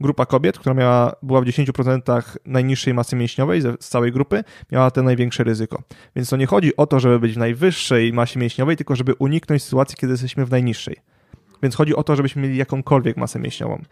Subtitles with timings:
[0.00, 5.02] grupa kobiet, która miała, była w 10% najniższej masy mięśniowej z całej grupy, miała te
[5.02, 5.82] największe ryzyko.
[6.16, 9.62] Więc to nie chodzi o to, żeby być w najwyższej masie mięśniowej, tylko żeby uniknąć
[9.62, 10.96] sytuacji, kiedy jesteśmy w najniższej.
[11.62, 13.82] Więc chodzi o to, żebyśmy mieli jakąkolwiek masę mięśniową.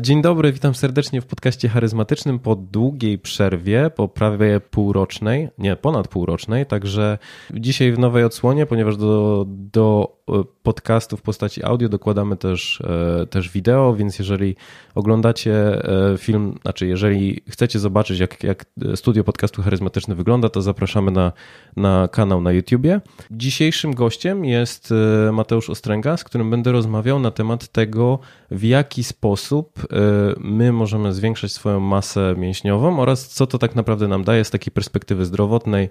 [0.00, 6.08] Dzień dobry, witam serdecznie w podcaście charyzmatycznym po długiej przerwie, po prawie półrocznej, nie, ponad
[6.08, 7.18] półrocznej, także
[7.54, 13.26] dzisiaj w nowej odsłonie, ponieważ do, do e, podcastu w postaci audio dokładamy też, e,
[13.26, 14.56] też wideo, więc jeżeli
[14.94, 15.54] oglądacie
[16.12, 18.64] e, film, znaczy jeżeli chcecie zobaczyć jak, jak
[18.94, 21.32] studio podcastu charyzmatyczny wygląda, to zapraszamy na,
[21.76, 23.00] na kanał na YouTubie.
[23.30, 24.94] Dzisiejszym gościem jest
[25.32, 28.18] Mateusz Ostręga, z którym będę rozmawiał na temat tego,
[28.50, 29.83] w jaki sposób
[30.38, 34.72] my możemy zwiększać swoją masę mięśniową oraz co to tak naprawdę nam daje z takiej
[34.72, 35.88] perspektywy zdrowotnej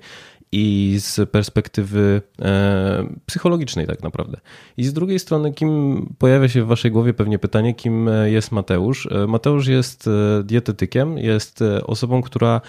[0.51, 4.37] i z perspektywy e, psychologicznej tak naprawdę.
[4.77, 9.07] I z drugiej strony, kim pojawia się w waszej głowie pewnie pytanie, kim jest Mateusz?
[9.11, 12.61] E, Mateusz jest e, dietetykiem, jest osobą, która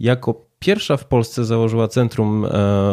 [0.00, 2.46] jako pierwsza w Polsce założyła centrum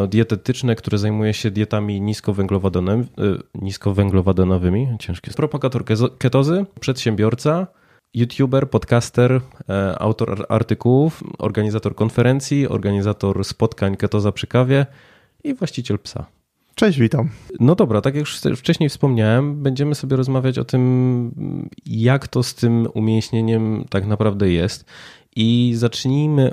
[0.08, 3.08] dietetyczne, które zajmuje się dietami niskowęglowodanowymi,
[3.54, 5.30] niskowęglowodanowymi ciężkie.
[5.30, 5.84] Propagator
[6.18, 7.66] ketozy, przedsiębiorca,
[8.14, 14.86] YouTuber, podcaster, e, autor artykułów, organizator konferencji, organizator spotkań Ketoza przy kawie
[15.44, 16.26] i właściciel psa.
[16.74, 17.28] Cześć, witam.
[17.60, 22.54] No dobra, tak jak już wcześniej wspomniałem, będziemy sobie rozmawiać o tym, jak to z
[22.54, 24.84] tym umięśnieniem tak naprawdę jest.
[25.36, 26.50] I zacznijmy,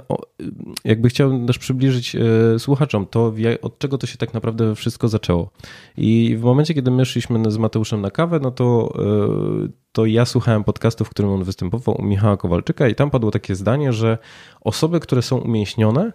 [0.84, 5.52] jakby chciałbym też przybliżyć e, słuchaczom to, od czego to się tak naprawdę wszystko zaczęło.
[5.98, 10.26] I w momencie, kiedy my szliśmy z Mateuszem na kawę, no to, e, to ja
[10.26, 14.18] słuchałem podcastu, w którym on występował u Michała Kowalczyka i tam padło takie zdanie, że
[14.62, 16.12] osoby, które są umięśnione,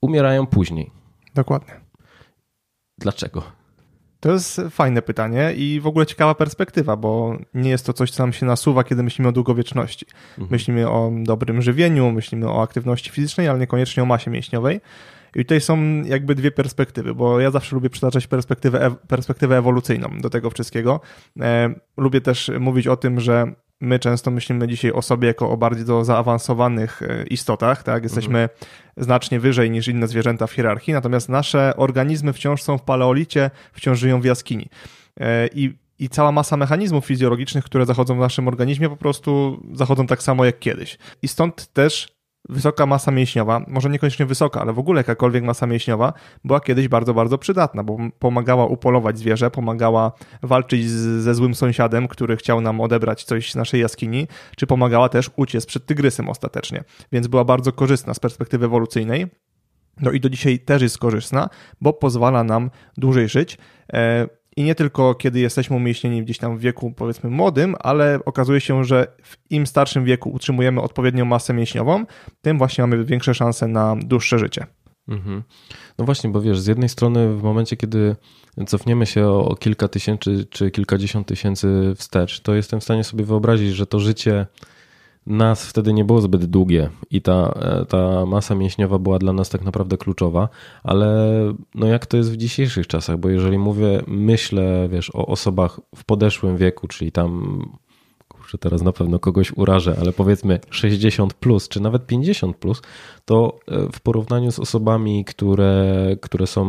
[0.00, 0.90] umierają później.
[1.34, 1.81] Dokładnie.
[3.02, 3.42] Dlaczego?
[4.20, 8.22] To jest fajne pytanie i w ogóle ciekawa perspektywa, bo nie jest to coś, co
[8.22, 10.06] nam się nasuwa, kiedy myślimy o długowieczności.
[10.30, 10.48] Mhm.
[10.50, 14.80] Myślimy o dobrym żywieniu, myślimy o aktywności fizycznej, ale niekoniecznie o masie mięśniowej.
[15.34, 20.30] I tutaj są jakby dwie perspektywy, bo ja zawsze lubię przytaczać perspektywę, perspektywę ewolucyjną do
[20.30, 21.00] tego wszystkiego.
[21.40, 23.52] E, lubię też mówić o tym, że
[23.82, 28.02] my często myślimy dzisiaj o sobie jako o bardzo zaawansowanych e, istotach, tak?
[28.02, 28.58] Jesteśmy mhm.
[28.96, 33.98] znacznie wyżej niż inne zwierzęta w hierarchii, natomiast nasze organizmy wciąż są w paleolicie, wciąż
[33.98, 34.68] żyją w jaskini.
[35.20, 40.06] E, I, I cała masa mechanizmów fizjologicznych, które zachodzą w naszym organizmie, po prostu zachodzą
[40.06, 40.98] tak samo jak kiedyś.
[41.22, 42.08] I stąd też
[42.52, 46.12] wysoka masa mięśniowa, może niekoniecznie wysoka, ale w ogóle jakakolwiek masa mięśniowa
[46.44, 52.08] była kiedyś bardzo, bardzo przydatna, bo pomagała upolować zwierzę, pomagała walczyć z, ze złym sąsiadem,
[52.08, 56.84] który chciał nam odebrać coś z naszej jaskini, czy pomagała też uciec przed tygrysem ostatecznie.
[57.12, 59.26] Więc była bardzo korzystna z perspektywy ewolucyjnej.
[60.00, 61.48] No i do dzisiaj też jest korzystna,
[61.80, 63.58] bo pozwala nam dłużej żyć.
[63.92, 68.60] E, i nie tylko kiedy jesteśmy umieśnieni gdzieś tam w wieku powiedzmy młodym, ale okazuje
[68.60, 72.04] się, że w im starszym wieku utrzymujemy odpowiednią masę mięśniową,
[72.42, 74.66] tym właśnie mamy większe szanse na dłuższe życie.
[75.08, 75.42] Mhm.
[75.98, 78.16] No właśnie, bo wiesz, z jednej strony w momencie, kiedy
[78.66, 83.74] cofniemy się o kilka tysięcy czy kilkadziesiąt tysięcy wstecz, to jestem w stanie sobie wyobrazić,
[83.74, 84.46] że to życie
[85.26, 89.48] nas wtedy nie było zbyt długie i ta, e, ta masa mięśniowa była dla nas
[89.48, 90.48] tak naprawdę kluczowa,
[90.82, 91.28] ale
[91.74, 96.04] no jak to jest w dzisiejszych czasach, bo jeżeli mówię, myślę, wiesz, o osobach w
[96.04, 97.62] podeszłym wieku, czyli tam
[98.52, 102.82] że teraz na pewno kogoś urażę, ale powiedzmy 60 plus, czy nawet 50 plus,
[103.24, 106.64] to e, w porównaniu z osobami, które, które są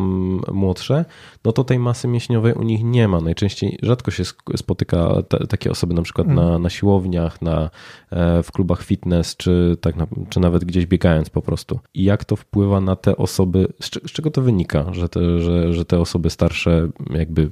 [0.52, 1.06] młodsze,
[1.46, 3.22] no to tej masy mięśniowej u nich nie ma.
[3.22, 4.24] Najczęściej rzadko się
[4.56, 6.46] spotyka te, takie osoby na przykład mm.
[6.46, 7.70] na, na siłowniach, na,
[8.12, 11.80] e, w klubach fitness, czy, tak na, czy nawet gdzieś biegając po prostu.
[11.94, 15.74] I jak to wpływa na te osoby, z, z czego to wynika, że te, że,
[15.74, 17.50] że te osoby starsze jakby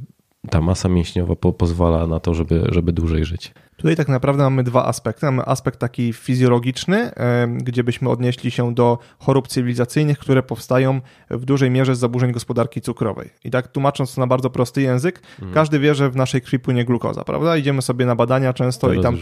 [0.50, 3.54] ta masa mięśniowa po, pozwala na to, żeby, żeby dłużej żyć.
[3.82, 5.26] Tutaj tak naprawdę mamy dwa aspekty.
[5.26, 7.12] Mamy aspekt taki fizjologiczny,
[7.58, 12.82] gdzie byśmy odnieśli się do chorób cywilizacyjnych, które powstają w dużej mierze z zaburzeń gospodarki
[12.82, 13.30] cukrowej.
[13.44, 15.54] I tak tłumacząc to na bardzo prosty język, mhm.
[15.54, 17.58] każdy wie, że w naszej krwi płynie glukoza, prawda?
[17.58, 19.18] Idziemy sobie na badania często Teraz i tam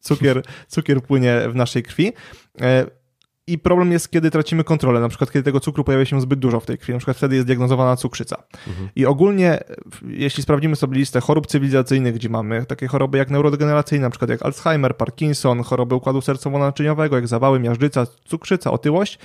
[0.00, 2.12] cukier, cukier płynie w naszej krwi.
[3.48, 6.38] E, i problem jest, kiedy tracimy kontrolę, na przykład kiedy tego cukru pojawia się zbyt
[6.38, 8.42] dużo w tej krwi, na przykład wtedy jest diagnozowana cukrzyca.
[8.68, 8.88] Mhm.
[8.96, 9.58] I ogólnie,
[10.08, 14.42] jeśli sprawdzimy sobie listę chorób cywilizacyjnych, gdzie mamy takie choroby jak neurodegeneracyjne, na przykład jak
[14.42, 19.18] Alzheimer, Parkinson, choroby układu sercowo-naczyniowego, jak zawały, miażdżyca, cukrzyca, otyłość,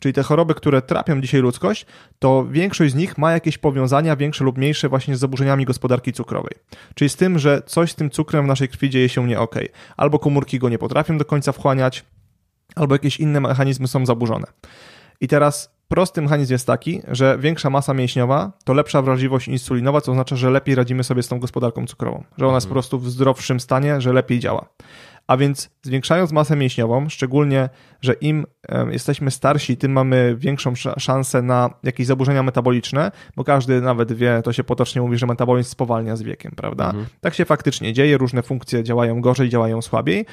[0.00, 1.86] czyli te choroby, które trapią dzisiaj ludzkość,
[2.18, 6.52] to większość z nich ma jakieś powiązania, większe lub mniejsze, właśnie z zaburzeniami gospodarki cukrowej.
[6.94, 9.54] Czyli z tym, że coś z tym cukrem w naszej krwi dzieje się nie ok.
[9.96, 12.04] Albo komórki go nie potrafią do końca wchłaniać,
[12.76, 14.46] albo jakieś inne mechanizmy są zaburzone.
[15.20, 20.12] I teraz prosty mechanizm jest taki, że większa masa mięśniowa to lepsza wrażliwość insulinowa, co
[20.12, 22.74] oznacza, że lepiej radzimy sobie z tą gospodarką cukrową, że ona jest po mhm.
[22.74, 24.68] prostu w zdrowszym stanie, że lepiej działa.
[25.26, 27.68] A więc zwiększając masę mięśniową, szczególnie,
[28.00, 28.46] że im
[28.90, 34.52] jesteśmy starsi, tym mamy większą szansę na jakieś zaburzenia metaboliczne, bo każdy nawet wie, to
[34.52, 36.84] się potocznie mówi, że metabolizm spowalnia z wiekiem, prawda?
[36.84, 37.06] Mhm.
[37.20, 40.26] Tak się faktycznie dzieje, różne funkcje działają gorzej, działają słabiej,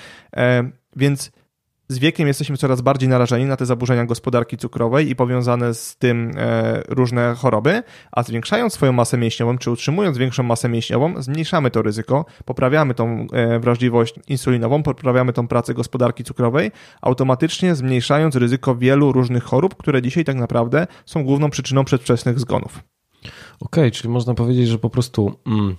[0.95, 1.31] więc
[1.89, 6.31] z wiekiem jesteśmy coraz bardziej narażeni na te zaburzenia gospodarki cukrowej i powiązane z tym
[6.36, 11.81] e, różne choroby, a zwiększając swoją masę mięśniową, czy utrzymując większą masę mięśniową, zmniejszamy to
[11.81, 19.12] ryzyko, poprawiamy tą e, wrażliwość insulinową, poprawiamy tą pracę gospodarki cukrowej, automatycznie zmniejszając ryzyko wielu
[19.12, 22.83] różnych chorób, które dzisiaj tak naprawdę są główną przyczyną przedwczesnych zgonów.
[23.19, 25.75] Okej, okay, czyli można powiedzieć, że po prostu mm,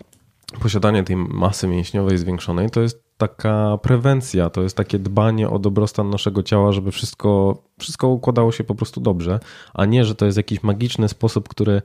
[0.60, 6.10] posiadanie tej masy mięśniowej zwiększonej to jest taka prewencja, to jest takie dbanie o dobrostan
[6.10, 9.40] naszego ciała, żeby wszystko, wszystko układało się po prostu dobrze,
[9.74, 11.82] a nie, że to jest jakiś magiczny sposób, który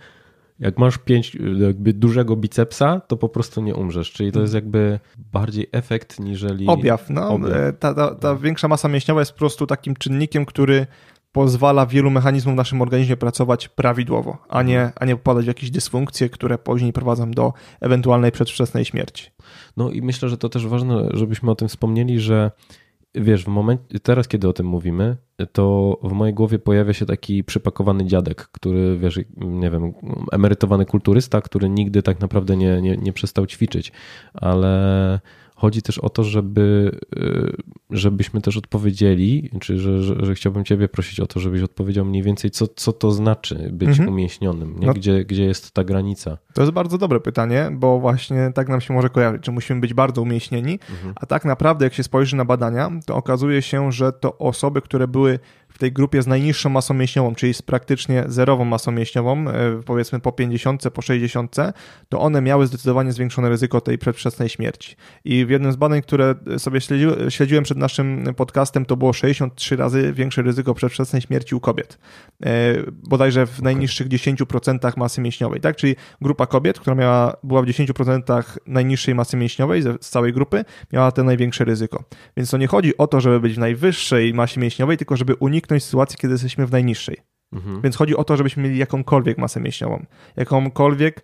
[0.59, 4.11] jak masz pięć jakby dużego bicepsa, to po prostu nie umrzesz.
[4.11, 6.67] Czyli to jest jakby bardziej efekt niżeli...
[6.67, 7.09] Objaw.
[7.09, 7.53] No, objaw.
[7.53, 10.87] E, ta, ta, ta większa masa mięśniowa jest po prostu takim czynnikiem, który
[11.33, 14.93] pozwala wielu mechanizmom w naszym organizmie pracować prawidłowo, a nie, mhm.
[14.99, 19.31] a nie popadać w jakieś dysfunkcje, które później prowadzą do ewentualnej przedwczesnej śmierci.
[19.77, 22.51] No i myślę, że to też ważne, żebyśmy o tym wspomnieli, że
[23.15, 25.17] wiesz, w momencie, teraz kiedy o tym mówimy,
[25.51, 29.93] to w mojej głowie pojawia się taki przypakowany dziadek, który, wiesz, nie wiem,
[30.31, 33.91] emerytowany kulturysta, który nigdy tak naprawdę nie, nie, nie przestał ćwiczyć,
[34.33, 35.19] ale
[35.63, 37.55] Chodzi też o to, żeby, y,
[37.89, 42.23] żebyśmy też odpowiedzieli, czy że, że, że, chciałbym Ciebie prosić o to, żebyś odpowiedział mniej
[42.23, 44.09] więcej, co, co to znaczy być mhm.
[44.09, 44.87] umieśnionym, nie?
[44.87, 46.37] No, gdzie, gdzie jest ta granica?
[46.53, 49.93] To jest bardzo dobre pytanie, bo właśnie tak nam się może kojarzyć, że musimy być
[49.93, 51.13] bardzo umieśnieni, mhm.
[51.15, 55.07] a tak naprawdę, jak się spojrzy na badania, to okazuje się, że to osoby, które
[55.07, 55.39] były
[55.73, 60.19] w tej grupie z najniższą masą mięśniową, czyli z praktycznie zerową masą mięśniową, e, powiedzmy
[60.19, 61.55] po 50, po 60,
[62.09, 64.95] to one miały zdecydowanie zwiększone ryzyko tej przedwczesnej śmierci.
[65.25, 69.75] I w jednym z badań, które sobie śledzi, śledziłem przed naszym podcastem, to było 63
[69.75, 71.97] razy większe ryzyko przedwczesnej śmierci u kobiet.
[72.45, 72.49] E,
[73.09, 75.75] bodajże w najniższych 10% masy mięśniowej, tak?
[75.75, 81.11] Czyli grupa kobiet, która miała, była w 10% najniższej masy mięśniowej z całej grupy, miała
[81.11, 82.03] te największe ryzyko.
[82.37, 85.62] Więc to nie chodzi o to, żeby być w najwyższej masie mięśniowej, tylko żeby uniknąć
[85.63, 87.17] uniknąć sytuacji, kiedy jesteśmy w najniższej.
[87.53, 87.81] Mhm.
[87.81, 90.05] Więc chodzi o to, żebyśmy mieli jakąkolwiek masę mięśniową.
[90.35, 91.21] Jakąkolwiek,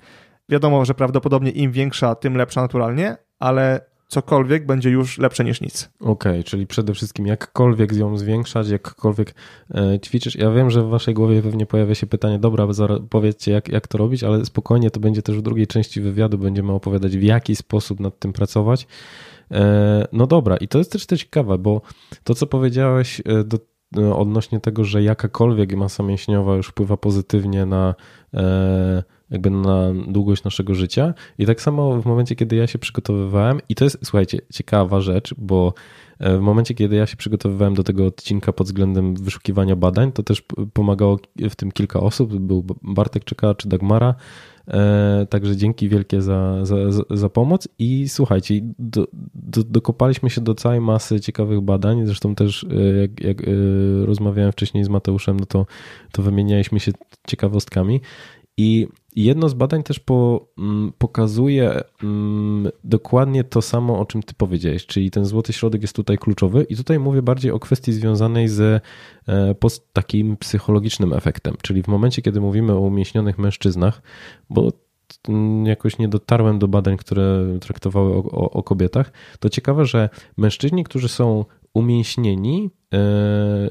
[0.49, 5.89] wiadomo, że prawdopodobnie im większa, tym lepsza naturalnie, ale cokolwiek będzie już lepsze niż nic.
[5.99, 9.35] Okej, okay, czyli przede wszystkim jakkolwiek ją zwiększać, jakkolwiek
[9.73, 10.35] e, ćwiczysz.
[10.35, 12.67] Ja wiem, że w waszej głowie pewnie pojawia się pytanie, dobra,
[13.09, 16.71] powiedzcie jak, jak to robić, ale spokojnie to będzie też w drugiej części wywiadu, będziemy
[16.71, 18.87] opowiadać w jaki sposób nad tym pracować.
[19.51, 21.81] E, no dobra, i to jest też ciekawe, bo
[22.23, 23.57] to, co powiedziałeś e, do,
[23.95, 27.95] odnośnie tego, że jakakolwiek masa mięśniowa już wpływa pozytywnie na
[28.33, 31.13] e, jakby na długość naszego życia.
[31.37, 35.35] I tak samo w momencie, kiedy ja się przygotowywałem, i to jest, słuchajcie, ciekawa rzecz,
[35.37, 35.73] bo
[36.19, 40.23] e, w momencie, kiedy ja się przygotowywałem do tego odcinka pod względem wyszukiwania badań, to
[40.23, 40.43] też
[40.73, 41.19] pomagało
[41.49, 42.35] w tym kilka osób.
[42.35, 44.15] Był Bartek Czeka czy Dagmara,
[44.58, 44.58] E,
[45.29, 46.75] także dzięki wielkie za, za,
[47.09, 47.67] za pomoc.
[47.79, 53.21] I słuchajcie, do, do, dokopaliśmy się do całej masy ciekawych badań, zresztą też e, jak,
[53.21, 53.45] jak e,
[54.05, 55.65] rozmawiałem wcześniej z Mateuszem, no to,
[56.11, 56.91] to wymienialiśmy się
[57.27, 58.01] ciekawostkami
[58.59, 64.33] i jedno z badań też po, mm, pokazuje mm, dokładnie to samo, o czym ty
[64.33, 66.63] powiedziałeś, czyli ten złoty środek jest tutaj kluczowy.
[66.63, 68.83] I tutaj mówię bardziej o kwestii związanej z
[69.27, 69.55] e,
[69.93, 74.01] takim psychologicznym efektem, czyli w momencie, kiedy mówimy o umieśnionych mężczyznach,
[74.49, 74.71] bo
[75.63, 80.83] jakoś nie dotarłem do badań, które traktowały o, o, o kobietach, to ciekawe, że mężczyźni,
[80.83, 83.69] którzy są umięśnieni, e,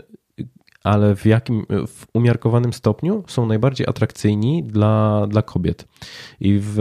[0.88, 5.88] ale w jakim w umiarkowanym stopniu są najbardziej atrakcyjni dla, dla kobiet.
[6.40, 6.78] I w,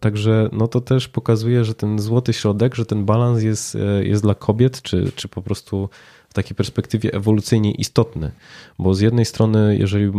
[0.00, 4.34] także no to też pokazuje, że ten złoty środek, że ten balans jest, jest dla
[4.34, 5.88] kobiet, czy, czy po prostu
[6.28, 8.30] w takiej perspektywie ewolucyjnie istotny.
[8.78, 10.12] Bo z jednej strony, jeżeli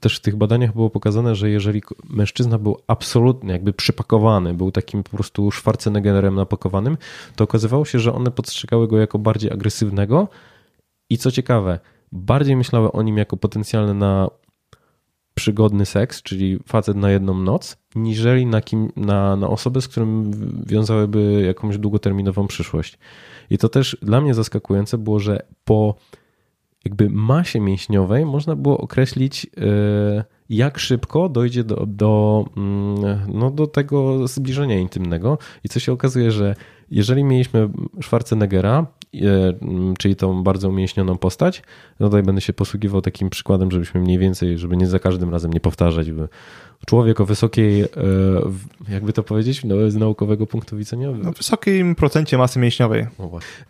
[0.00, 5.02] też w tych badaniach było pokazane, że jeżeli mężczyzna był absolutnie jakby przypakowany, był takim
[5.02, 6.96] po prostu Schwarzeneggerem napakowanym,
[7.36, 10.28] to okazywało się, że one postrzegały go jako bardziej agresywnego
[11.10, 11.78] i co ciekawe,
[12.14, 14.30] bardziej myślały o nim jako potencjalny na
[15.34, 20.30] przygodny seks, czyli facet na jedną noc, niżeli na, kim, na, na osobę, z którym
[20.66, 22.98] wiązałyby jakąś długoterminową przyszłość.
[23.50, 25.94] I to też dla mnie zaskakujące było, że po
[26.84, 33.66] jakby masie mięśniowej można było określić, e, jak szybko dojdzie do, do, mm, no, do
[33.66, 35.38] tego zbliżenia intymnego.
[35.64, 36.54] I co się okazuje, że
[36.90, 37.68] jeżeli mieliśmy
[38.02, 38.86] Schwarzeneggera
[39.98, 41.62] czyli tą bardzo umięśnioną postać.
[42.00, 45.52] No tutaj będę się posługiwał takim przykładem, żebyśmy mniej więcej, żeby nie za każdym razem
[45.52, 46.10] nie powtarzać,
[46.86, 47.88] człowiek o wysokiej, e,
[48.88, 51.10] jakby to powiedzieć, no, z naukowego punktu widzenia?
[51.22, 53.06] No, wysokim procencie masy mięśniowej.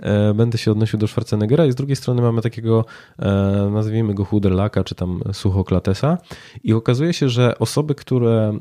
[0.01, 2.85] E, będę się odnosił do Schwarzeneggera i z drugiej strony mamy takiego,
[3.19, 6.19] e, nazwijmy go Huderlaka, czy tam Suchoklatesa
[6.65, 8.59] i okazuje się, że osoby, które,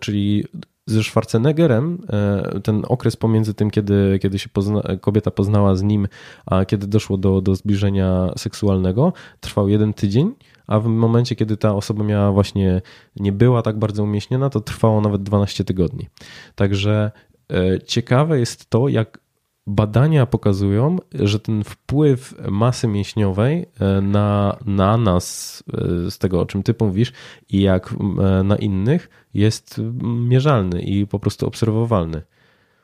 [0.00, 0.44] czyli
[0.86, 1.98] ze Schwarzeneggerem,
[2.62, 6.08] ten okres pomiędzy tym, kiedy, kiedy się pozna, kobieta poznała z nim,
[6.46, 10.34] a kiedy doszło do, do zbliżenia seksualnego, trwał jeden tydzień,
[10.66, 12.82] a w momencie, kiedy ta osoba miała właśnie,
[13.16, 16.08] nie była tak bardzo umieśniona, to trwało nawet 12 tygodni.
[16.54, 17.10] Także
[17.52, 19.19] e, ciekawe jest to, jak
[19.70, 25.62] badania pokazują, że ten wpływ masy mięśniowej e, na, na nas,
[26.06, 27.12] e, z tego o czym ty mówisz,
[27.48, 27.94] i jak
[28.44, 32.22] na innych, jest mierzalny i po prostu obserwowalny.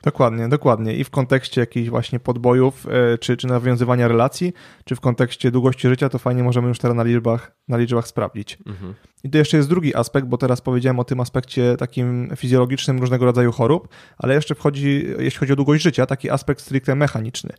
[0.02, 0.94] Dokładnie, dokładnie.
[0.94, 4.52] I w kontekście jakichś właśnie podbojów, e, czy, czy nawiązywania relacji,
[4.84, 8.58] czy w kontekście długości życia, to fajnie możemy już teraz na liczbach, na liczbach sprawdzić.
[8.66, 8.94] Mhm.
[9.26, 13.24] I to jeszcze jest drugi aspekt, bo teraz powiedziałem o tym aspekcie takim fizjologicznym różnego
[13.24, 17.50] rodzaju chorób, ale jeszcze wchodzi, jeśli chodzi o długość życia, taki aspekt stricte mechaniczny.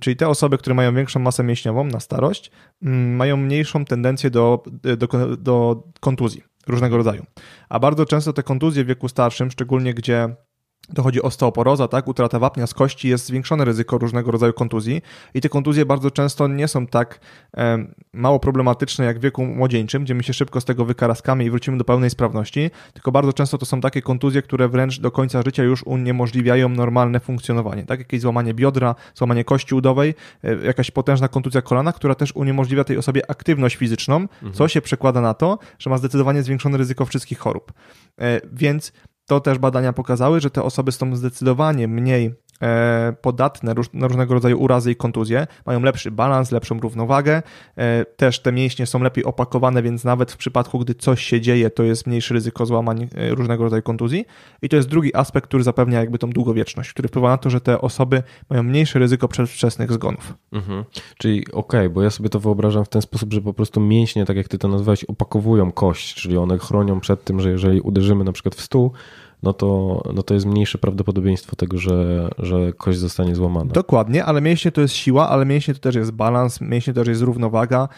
[0.00, 2.50] Czyli te osoby, które mają większą masę mięśniową na starość,
[2.82, 7.26] mm, mają mniejszą tendencję do, do, do kontuzji różnego rodzaju.
[7.68, 10.36] A bardzo często te kontuzje w wieku starszym, szczególnie gdzie
[10.88, 15.02] dochodzi osteoporoza, tak, utrata wapnia z kości, jest zwiększone ryzyko różnego rodzaju kontuzji
[15.34, 17.20] i te kontuzje bardzo często nie są tak
[17.56, 21.50] e, mało problematyczne jak w wieku młodzieńczym, gdzie my się szybko z tego wykaraskamy i
[21.50, 25.42] wrócimy do pełnej sprawności, tylko bardzo często to są takie kontuzje, które wręcz do końca
[25.42, 30.14] życia już uniemożliwiają normalne funkcjonowanie, tak, jakieś złamanie biodra, złamanie kości udowej,
[30.44, 34.52] e, jakaś potężna kontuzja kolana, która też uniemożliwia tej osobie aktywność fizyczną, mhm.
[34.52, 37.72] co się przekłada na to, że ma zdecydowanie zwiększone ryzyko wszystkich chorób.
[38.20, 38.92] E, więc
[39.28, 42.34] to też badania pokazały, że te osoby są zdecydowanie mniej
[43.20, 47.42] podatne na różnego rodzaju urazy i kontuzje, mają lepszy balans, lepszą równowagę,
[47.76, 51.70] e, też te mięśnie są lepiej opakowane, więc nawet w przypadku, gdy coś się dzieje,
[51.70, 54.24] to jest mniejsze ryzyko złamań e, różnego rodzaju kontuzji.
[54.62, 57.60] I to jest drugi aspekt, który zapewnia jakby tą długowieczność, który wpływa na to, że
[57.60, 60.34] te osoby mają mniejsze ryzyko przedwczesnych zgonów.
[60.52, 60.84] Mhm.
[61.18, 64.24] Czyli okej, okay, bo ja sobie to wyobrażam w ten sposób, że po prostu mięśnie,
[64.24, 68.24] tak jak ty to nazwałeś, opakowują kość, czyli one chronią przed tym, że jeżeli uderzymy
[68.24, 68.92] na przykład w stół,
[69.42, 73.72] no to, no to jest mniejsze prawdopodobieństwo tego, że, że kość zostanie złamana.
[73.72, 77.08] Dokładnie, ale mięśnie to jest siła, ale mięśnie to też jest balans, mięśnie to też
[77.08, 77.88] jest równowaga.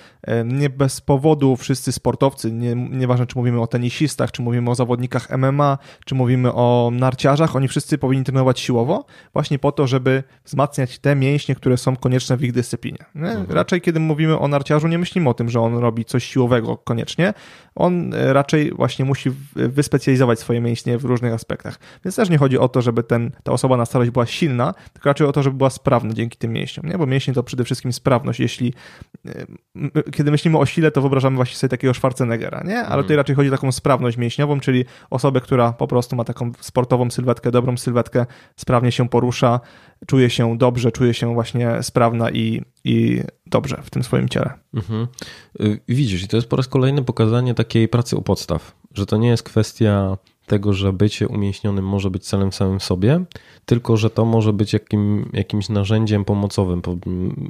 [0.44, 5.38] Nie bez powodu wszyscy sportowcy, nie, nieważne czy mówimy o tenisistach, czy mówimy o zawodnikach
[5.38, 10.98] MMA, czy mówimy o narciarzach, oni wszyscy powinni trenować siłowo, właśnie po to, żeby wzmacniać
[10.98, 12.98] te mięśnie, które są konieczne w ich dyscyplinie.
[13.14, 13.46] Mhm.
[13.48, 17.34] Raczej kiedy mówimy o narciarzu, nie myślimy o tym, że on robi coś siłowego koniecznie,
[17.74, 21.78] on e, raczej właśnie musi wyspecjalizować swoje mięśnie w różnych aspektach.
[22.04, 25.08] Więc też nie chodzi o to, żeby ten, ta osoba na starość była silna, tylko
[25.08, 26.98] raczej o to, żeby była sprawna dzięki tym mięśniom, nie?
[26.98, 28.40] bo mięśnie to przede wszystkim sprawność.
[28.40, 28.72] Jeśli
[30.12, 32.78] kiedy myślimy o sile, to wyobrażamy właśnie sobie takiego Schwarzeneggera, nie?
[32.78, 33.16] ale tutaj mhm.
[33.16, 37.50] raczej chodzi o taką sprawność mięśniową, czyli osobę, która po prostu ma taką sportową sylwetkę,
[37.50, 39.60] dobrą sylwetkę, sprawnie się porusza,
[40.06, 44.50] czuje się dobrze, czuje się właśnie sprawna i, i dobrze w tym swoim ciele.
[44.74, 45.06] Mhm.
[45.60, 49.16] Y, widzisz, i to jest po raz kolejny pokazanie takiej pracy u podstaw, że to
[49.16, 50.16] nie jest kwestia
[50.50, 53.24] tego, że bycie umięśnionym może być celem samym sobie,
[53.64, 56.82] tylko że to może być jakim, jakimś narzędziem pomocowym,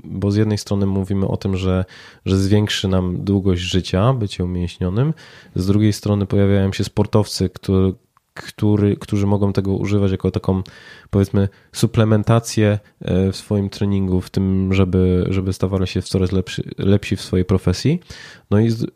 [0.04, 1.84] bo z jednej strony mówimy o tym, że,
[2.26, 5.14] że zwiększy nam długość życia bycie umięśnionym,
[5.54, 7.94] z drugiej strony pojawiają się sportowcy, którzy
[8.34, 10.62] który, którzy mogą tego używać jako taką,
[11.10, 17.16] powiedzmy, suplementację e, w swoim treningu, w tym, żeby, żeby stawali się coraz lepszy, lepsi
[17.16, 18.00] w swojej profesji.
[18.50, 18.86] No i, z,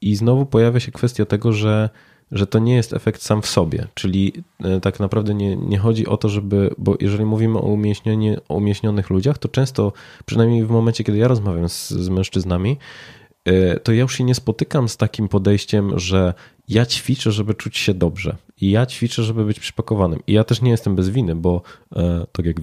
[0.00, 1.90] i znowu pojawia się kwestia tego, że,
[2.34, 4.32] że to nie jest efekt sam w sobie, czyli
[4.64, 7.76] e, tak naprawdę nie, nie chodzi o to, żeby, bo jeżeli mówimy o,
[8.48, 9.92] o umieśnionych ludziach, to często,
[10.26, 12.76] przynajmniej w momencie, kiedy ja rozmawiam z, z mężczyznami,
[13.44, 16.34] e, to ja już się nie spotykam z takim podejściem, że
[16.68, 18.36] ja ćwiczę, żeby czuć się dobrze.
[18.60, 20.20] I ja ćwiczę, żeby być przypakowanym.
[20.26, 21.62] I ja też nie jestem bez winy, bo
[21.96, 22.56] e, tak jak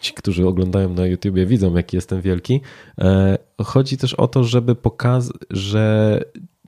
[0.00, 2.60] ci, którzy oglądają na YouTubie, widzą, jaki jestem wielki.
[3.62, 6.20] Chodzi też o to, żeby pokazać, że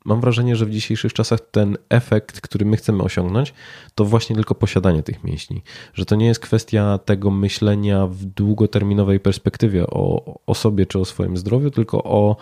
[0.04, 3.54] mam wrażenie, że w dzisiejszych czasach ten efekt, który my chcemy osiągnąć,
[3.94, 5.62] to właśnie tylko posiadanie tych mięśni.
[5.94, 11.04] Że to nie jest kwestia tego myślenia w długoterminowej perspektywie o, o sobie czy o
[11.04, 12.36] swoim zdrowiu, tylko o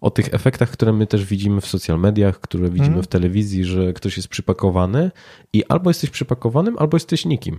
[0.00, 3.02] o tych efektach, które my też widzimy w social mediach, które widzimy mm.
[3.02, 5.10] w telewizji, że ktoś jest przypakowany
[5.52, 7.58] i albo jesteś przypakowanym, albo jesteś nikim.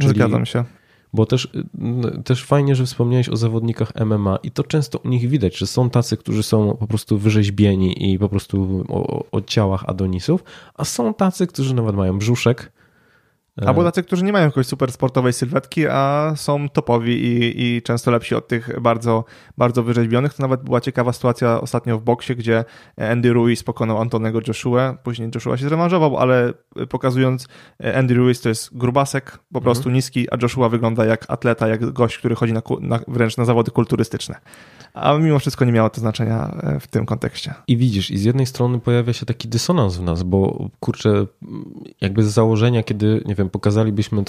[0.00, 0.64] Czyli, Zgadzam się.
[1.12, 1.48] Bo też,
[2.24, 5.90] też fajnie, że wspomniałeś o zawodnikach MMA i to często u nich widać, że są
[5.90, 11.14] tacy, którzy są po prostu wyrzeźbieni i po prostu o, o ciałach Adonisów, a są
[11.14, 12.72] tacy, którzy nawet mają brzuszek,
[13.66, 18.10] Albo tacy, którzy nie mają jakoś super sportowej sylwetki, a są topowi i, i często
[18.10, 19.24] lepsi od tych bardzo,
[19.56, 20.34] bardzo wyrzeźbionych.
[20.34, 22.64] To nawet była ciekawa sytuacja ostatnio w boksie, gdzie
[22.96, 24.94] Andy Ruiz pokonał Antonego Joshua.
[25.02, 26.52] Później Joshua się zrewanżował, ale
[26.88, 27.48] pokazując
[27.94, 29.94] Andy Ruiz to jest grubasek, po prostu mhm.
[29.94, 33.70] niski, a Joshua wygląda jak atleta, jak gość, który chodzi na, na, wręcz na zawody
[33.70, 34.40] kulturystyczne.
[34.94, 37.54] A mimo wszystko nie miało to znaczenia e, w tym kontekście.
[37.68, 41.26] I widzisz, i z jednej strony pojawia się taki dysonans w nas, bo kurczę,
[42.00, 44.24] jakby z założenia, kiedy, nie wiem, pokazalibyśmy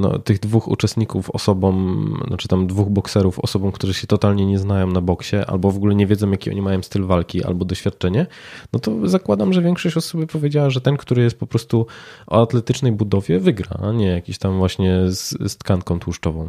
[0.00, 4.86] no, tych dwóch uczestników osobom, znaczy tam dwóch bokserów osobom, którzy się totalnie nie znają
[4.86, 8.26] na boksie, albo w ogóle nie wiedzą, jaki oni mają styl walki, albo doświadczenie,
[8.72, 11.86] no to zakładam, że większość osób by powiedziała, że ten, który jest po prostu
[12.26, 16.48] o atletycznej budowie, wygra, a nie jakiś tam właśnie z, z tkanką tłuszczową.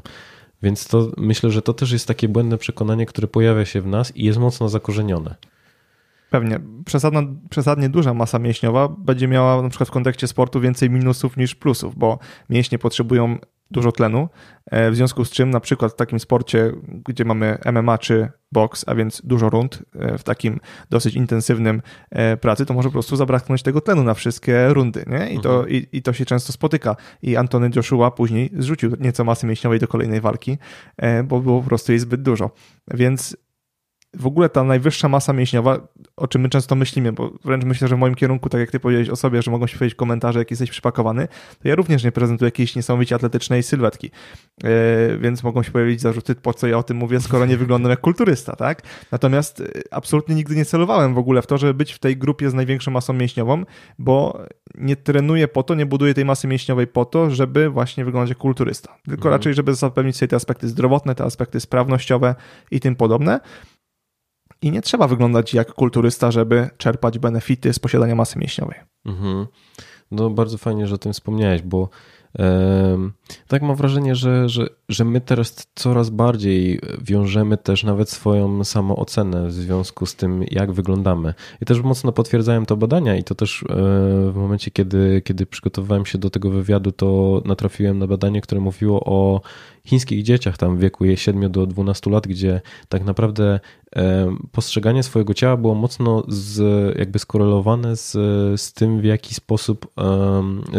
[0.64, 4.18] Więc to myślę, że to też jest takie błędne przekonanie, które pojawia się w nas
[4.18, 5.36] i jest mocno zakorzenione.
[6.30, 6.60] Pewnie.
[6.86, 11.56] Przesadna, przesadnie duża masa mięśniowa będzie miała na przykład w kontekście sportu więcej minusów niż
[11.56, 12.20] plusów, bo
[12.50, 13.38] mięśnie potrzebują
[13.72, 14.30] dużo tlenu,
[14.66, 16.72] e, w związku z czym na przykład w takim sporcie,
[17.08, 20.60] gdzie mamy MMA czy boks, a więc dużo rund e, w takim
[20.90, 25.30] dosyć intensywnym e, pracy, to może po prostu zabraknąć tego tlenu na wszystkie rundy, nie?
[25.34, 25.70] I, to, mhm.
[25.70, 26.96] i, i to się często spotyka.
[27.22, 30.58] I Antony Joshua później zrzucił nieco masy mięśniowej do kolejnej walki,
[31.24, 32.52] bo było po prostu jej zbyt dużo.
[32.94, 33.38] Więc
[34.14, 35.88] w ogóle ta najwyższa masa mięśniowa,
[36.18, 38.80] o czym my często myślimy, bo wręcz myślę, że w moim kierunku, tak jak ty
[38.80, 41.28] powiedziałeś o sobie, że mogą się powiedzieć komentarze, jak jesteś przypakowany,
[41.62, 44.12] to ja również nie prezentuję jakiejś niesamowicie atletycznej sylwetki.
[44.64, 44.70] Yy,
[45.18, 48.02] więc mogą się pojawić zarzuty, po co ja o tym mówię, skoro nie wyglądam jak
[48.02, 48.82] kulturysta, tak?
[49.12, 52.50] Natomiast e, absolutnie nigdy nie celowałem w ogóle w to, żeby być w tej grupie
[52.50, 53.64] z największą masą mięśniową,
[54.00, 54.44] bo
[54.76, 58.38] nie trenuję po to, nie buduję tej masy mięśniowej po to, żeby właśnie wyglądać jak
[58.38, 58.96] kulturysta.
[59.06, 59.34] Tylko mhm.
[59.34, 62.36] raczej, żeby zapewnić sobie te aspekty zdrowotne, te aspekty sprawnościowe
[62.72, 63.40] i tym podobne.
[64.62, 68.80] I nie trzeba wyglądać jak kulturysta, żeby czerpać benefity z posiadania masy mięśniowej.
[69.06, 69.46] Mhm.
[70.12, 71.90] No bardzo fajnie, że o tym wspomniałeś, bo
[73.48, 79.48] tak mam wrażenie, że, że, że my teraz coraz bardziej wiążemy też nawet swoją samoocenę
[79.48, 81.34] w związku z tym, jak wyglądamy.
[81.62, 83.66] I też mocno potwierdzają to badania i to też e,
[84.32, 89.04] w momencie, kiedy, kiedy przygotowywałem się do tego wywiadu, to natrafiłem na badanie, które mówiło
[89.06, 89.42] o
[89.90, 93.60] chińskich dzieciach tam w wieku 7 do 12 lat, gdzie tak naprawdę
[94.52, 96.62] postrzeganie swojego ciała było mocno z,
[96.98, 98.12] jakby skorelowane z,
[98.62, 99.88] z tym, w jaki sposób,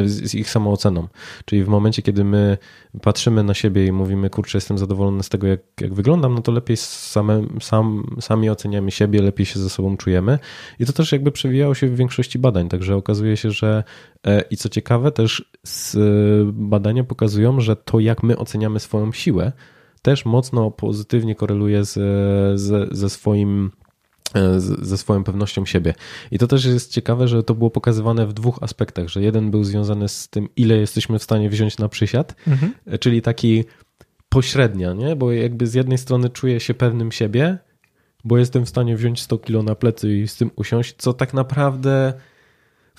[0.05, 1.09] z ich samooceną.
[1.45, 2.59] Czyli w momencie, kiedy my
[3.03, 6.53] patrzymy na siebie i mówimy, kurczę, jestem zadowolony z tego, jak, jak wyglądam, no to
[6.53, 10.39] lepiej same, sam, sami oceniamy siebie, lepiej się ze sobą czujemy.
[10.79, 12.69] I to też jakby przewijało się w większości badań.
[12.69, 14.10] Także okazuje się, że e,
[14.51, 15.53] i co ciekawe, też
[16.53, 19.53] badania pokazują, że to, jak my oceniamy swoją siłę,
[20.03, 21.95] też mocno pozytywnie koreluje z,
[22.61, 23.71] z, ze swoim
[24.35, 25.95] e, ze swoją pewnością siebie.
[26.31, 29.65] I to też jest ciekawe, że to było pokazywane w dwóch aspektach, że jeden był
[29.65, 32.73] związany z tym, ile jesteśmy w stanie wziąć na przysiad, mhm.
[33.01, 33.65] czyli taki
[34.29, 35.17] pośrednia, nie?
[35.17, 37.59] bo jakby z jednej strony czuję się pewnym siebie,
[38.25, 41.35] bo jestem w stanie wziąć 100 kilo na plecy i z tym usiąść, co tak
[41.35, 42.13] naprawdę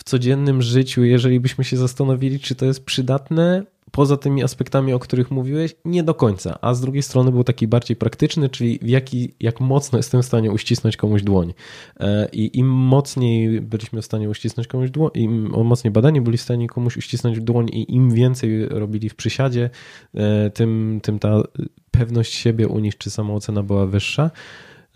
[0.02, 5.00] w codziennym życiu, jeżeli byśmy się zastanowili, czy to jest przydatne, poza tymi aspektami, o
[5.00, 6.60] których mówiłeś, nie do końca.
[6.62, 10.26] A z drugiej strony był taki bardziej praktyczny, czyli w jaki, jak mocno jestem w
[10.26, 11.54] stanie uścisnąć komuś dłoń.
[12.00, 16.42] E, I im mocniej byliśmy w stanie uścisnąć komuś dłoń, im mocniej badani byli w
[16.42, 19.70] stanie komuś uścisnąć dłoń i im więcej robili w przysiadzie,
[20.14, 21.44] e, tym, tym ta
[21.92, 24.32] pewność siebie u nich czy samoocena była wyższa.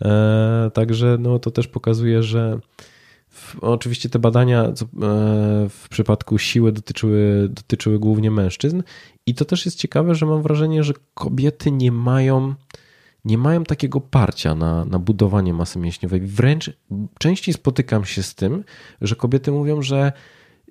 [0.04, 2.58] E, także no, to też pokazuje, że
[3.60, 4.72] Oczywiście te badania e,
[5.68, 8.82] w przypadku siły dotyczyły, dotyczyły głównie mężczyzn
[9.26, 12.54] i to też jest ciekawe, że mam wrażenie, że kobiety nie mają,
[13.24, 16.20] nie mają takiego parcia na, na budowanie masy mięśniowej.
[16.20, 16.70] Wręcz
[17.18, 18.64] częściej spotykam się z tym,
[19.00, 20.12] że kobiety mówią, że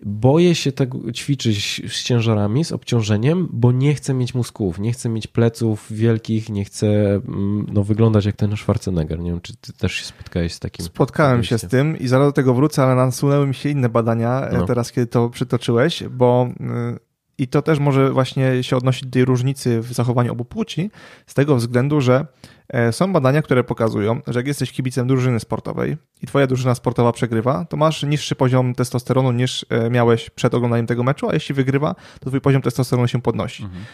[0.04, 5.10] boję się tego ćwiczyć z ciężarami, z obciążeniem, bo nie chcę mieć mózgów, nie chcę
[5.10, 9.20] mieć pleców wielkich, nie chcę mm, no, wyglądać jak ten Schwarzenegger.
[9.20, 10.86] Nie wiem, czy ty też się spotkałeś z takim?
[10.86, 14.48] Spotkałem się z tym i zaraz do tego wrócę, ale nasunęły mi się inne badania
[14.48, 14.66] e, no.
[14.66, 17.05] teraz, kiedy to przytoczyłeś, bo y,
[17.38, 20.92] i to też może właśnie się odnosić do tej różnicy w zachowaniu obu płci,
[21.28, 22.26] z tego względu, że
[22.70, 27.12] e, są badania, które pokazują, że jak jesteś kibicem drużyny sportowej i twoja drużyna sportowa
[27.12, 31.56] przegrywa, to masz niższy poziom testosteronu niż e, miałeś przed oglądaniem tego meczu, a jeśli
[31.56, 33.64] wygrywa, to twój poziom testosteronu się podnosi.
[33.64, 33.86] Mhm.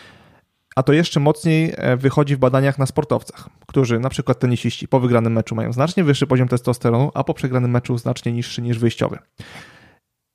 [0.76, 5.00] A to jeszcze mocniej e, wychodzi w badaniach na sportowcach, którzy na przykład tenisiści po
[5.00, 9.18] wygranym meczu mają znacznie wyższy poziom testosteronu, a po przegranym meczu znacznie niższy niż wyjściowy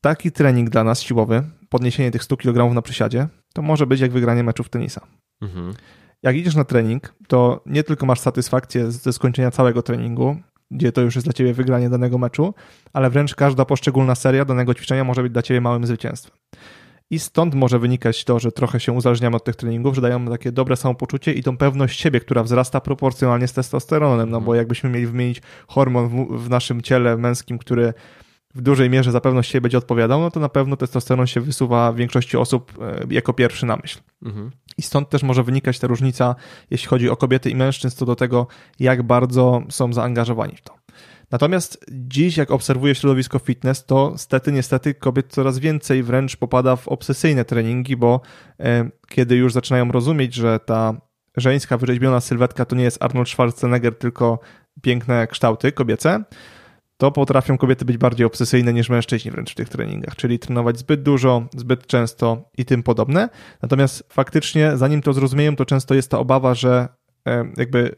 [0.06, 4.12] taki trening dla nas siłowy, podniesienie tych 100 kg na przysiadzie, to może być jak
[4.12, 5.00] wygranie meczów tenisa.
[5.42, 5.74] Mhm.
[6.22, 10.36] Jak idziesz na trening, to nie tylko masz satysfakcję ze skończenia całego treningu,
[10.70, 12.54] gdzie to już jest dla ciebie wygranie danego meczu,
[12.92, 16.36] ale wręcz każda poszczególna seria danego ćwiczenia może być dla ciebie małym zwycięstwem.
[17.10, 20.52] i stąd może wynikać to, że trochę się uzależniamy od tych treningów, że dają takie
[20.52, 24.56] dobre samopoczucie i tą pewność siebie, która wzrasta proporcjonalnie z testosteronem, no bo mhm.
[24.58, 27.94] jakbyśmy mieli wymienić hormon w, w naszym ciele męskim, który
[28.56, 31.92] w dużej mierze za pewność siebie będzie odpowiadał, no to na pewno testosteron się wysuwa
[31.92, 33.98] w większości osób e, jako pierwszy na myśl.
[34.22, 34.50] Mhm.
[34.78, 36.34] I stąd też może wynikać ta różnica,
[36.70, 38.46] jeśli chodzi o kobiety i mężczyzn, co do tego,
[38.80, 40.74] jak bardzo są zaangażowani w to.
[41.30, 46.88] Natomiast dziś, jak obserwuję środowisko fitness, to stety, niestety kobiet coraz więcej wręcz popada w
[46.88, 48.20] obsesyjne treningi, bo
[48.60, 51.00] e, kiedy już zaczynają rozumieć, że ta
[51.36, 54.38] żeńska wyrzeźbiona sylwetka to nie jest Arnold Schwarzenegger, tylko
[54.82, 56.24] piękne kształty kobiece,
[56.96, 61.02] to potrafią kobiety być bardziej obsesyjne niż mężczyźni wręcz w tych treningach, czyli trenować zbyt
[61.02, 63.28] dużo, zbyt często i tym podobne.
[63.62, 66.88] Natomiast faktycznie, zanim to zrozumieją, to często jest ta obawa, że
[67.28, 67.96] e, jakby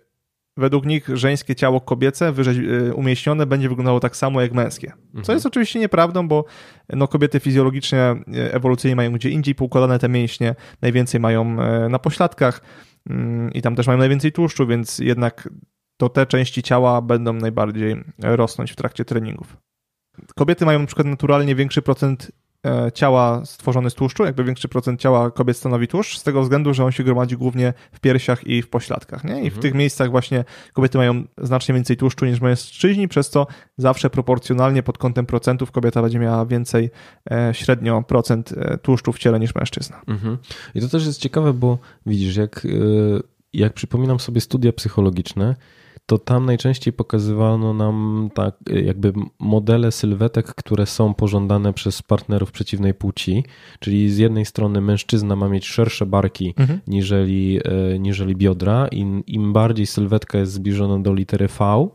[0.57, 2.33] według nich żeńskie ciało kobiece
[2.89, 4.93] e, umieśnione będzie wyglądało tak samo jak męskie.
[5.13, 5.37] Co mhm.
[5.37, 6.45] jest oczywiście nieprawdą, bo
[6.89, 11.57] no, kobiety fizjologicznie, e, ewolucyjnie mają gdzie indziej poukładane te mięśnie, najwięcej mają
[11.89, 12.61] na pośladkach
[13.11, 15.49] mm, i tam też mają najwięcej tłuszczu, więc jednak
[15.99, 19.57] to te części ciała będą najbardziej rosnąć w trakcie treningów.
[20.37, 22.33] Kobiety mają na przykład naturalnie większy procent
[22.67, 26.75] e, ciała stworzony z tłuszczu, jakby większy procent ciała kobiet stanowi tłuszcz, z tego względu,
[26.75, 29.25] że on się gromadzi głównie w piersiach i w pośladkach.
[29.25, 29.35] Nie?
[29.35, 29.51] I mhm.
[29.51, 34.83] w tych miejscach właśnie kobiety mają znacznie więcej tłuszczu niż mężczyźni, przez co zawsze proporcjonalnie
[34.83, 36.91] pod kątem procentów kobieta będzie miała więcej
[37.31, 40.01] e, średnio procent e, tłuszczu w ciele niż mężczyzna.
[40.07, 40.39] Mhm.
[40.75, 42.67] I to też jest ciekawe, bo widzisz, jak,
[43.53, 45.55] jak przypominam sobie studia psychologiczne,
[46.09, 52.95] to tam najczęściej pokazywano nam tak jakby modele sylwetek, które są pożądane przez partnerów przeciwnej
[52.95, 53.45] płci,
[53.79, 56.81] czyli z jednej strony mężczyzna ma mieć szersze barki mhm.
[56.87, 61.89] niżeli, e, niżeli biodra i im bardziej sylwetka jest zbliżona do litery V,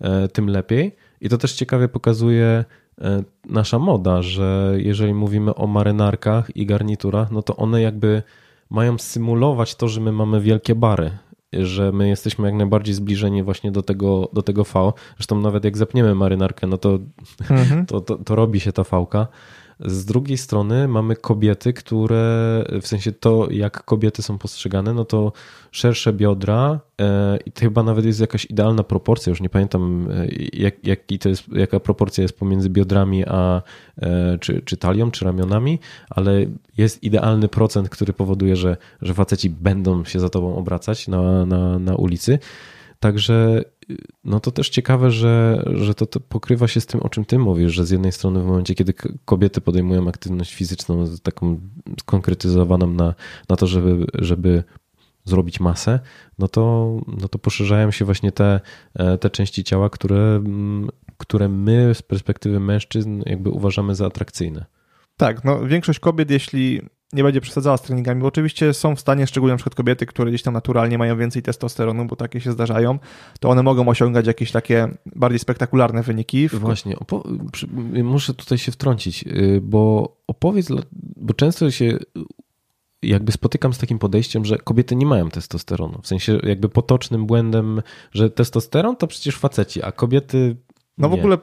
[0.00, 0.96] e, tym lepiej.
[1.20, 2.64] I to też ciekawie pokazuje
[3.00, 8.22] e, nasza moda, że jeżeli mówimy o marynarkach i garniturach, no to one jakby
[8.70, 11.10] mają symulować to, że my mamy wielkie bary
[11.52, 14.92] że my jesteśmy jak najbardziej zbliżeni właśnie do tego, do tego V.
[15.16, 16.98] Zresztą nawet jak zapniemy marynarkę, no to,
[17.50, 17.86] mhm.
[17.86, 19.26] to, to, to, robi się ta fałka.
[19.80, 25.32] Z drugiej strony mamy kobiety, które, w sensie to, jak kobiety są postrzegane, no to
[25.70, 30.26] szersze biodra e, i to chyba nawet jest jakaś idealna proporcja, już nie pamiętam e,
[30.52, 33.62] jak, jaki to jest, jaka proporcja jest pomiędzy biodrami a
[34.02, 35.78] e, czy, czy talią, czy ramionami,
[36.10, 36.46] ale
[36.78, 41.78] jest idealny procent, który powoduje, że, że faceci będą się za tobą obracać na, na,
[41.78, 42.38] na ulicy.
[43.00, 43.64] Także
[44.24, 47.38] no to też ciekawe, że, że to, to, pokrywa się z tym, o czym ty
[47.38, 51.60] mówisz, że z jednej strony w momencie, kiedy kobiety podejmują aktywność fizyczną, taką
[52.00, 53.14] skonkretyzowaną na,
[53.48, 54.64] na to, żeby, żeby
[55.24, 56.00] zrobić masę,
[56.38, 58.60] no to, no to poszerzają się właśnie te,
[58.94, 60.42] e, te części ciała, które,
[61.16, 64.64] które my z perspektywy mężczyzn jakby uważamy za atrakcyjne.
[65.16, 66.82] Tak, no większość kobiet, jeśli
[67.12, 70.30] nie będzie przesadzała z treningami, bo oczywiście są w stanie, szczególnie na przykład kobiety, które
[70.30, 72.98] gdzieś tam naturalnie mają więcej testosteronu, bo takie się zdarzają,
[73.40, 76.48] to one mogą osiągać jakieś takie bardziej spektakularne wyniki.
[76.48, 76.96] Właśnie,
[78.04, 80.68] muszę tutaj się wtrącić, y, bo opowiedz,
[81.16, 81.98] bo często się
[83.02, 86.00] jakby spotykam z takim podejściem, że kobiety nie mają testosteronu.
[86.02, 90.56] W sensie jakby potocznym błędem, że testosteron to przecież faceci, a kobiety.
[90.98, 91.38] No w ogóle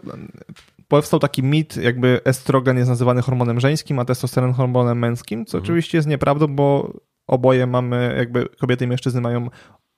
[0.87, 5.63] powstał taki mit, jakby estrogen jest nazywany hormonem żeńskim, a testosteron hormonem męskim, co mhm.
[5.63, 6.93] oczywiście jest nieprawdą, bo
[7.27, 9.49] oboje mamy, jakby kobiety i mężczyzny mają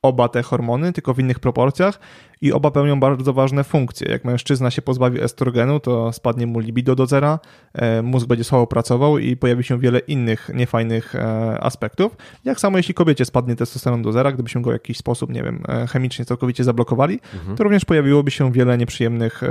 [0.01, 1.99] oba te hormony, tylko w innych proporcjach
[2.41, 4.11] i oba pełnią bardzo ważne funkcje.
[4.11, 7.39] Jak mężczyzna się pozbawi estrogenu, to spadnie mu libido do zera,
[7.73, 12.17] e, mózg będzie słabo pracował i pojawi się wiele innych niefajnych e, aspektów.
[12.45, 15.63] Jak samo jeśli kobiecie spadnie testosteron do zera, gdybyśmy go w jakiś sposób, nie wiem,
[15.67, 17.57] e, chemicznie całkowicie zablokowali, mhm.
[17.57, 19.41] to również pojawiłoby się wiele nieprzyjemnych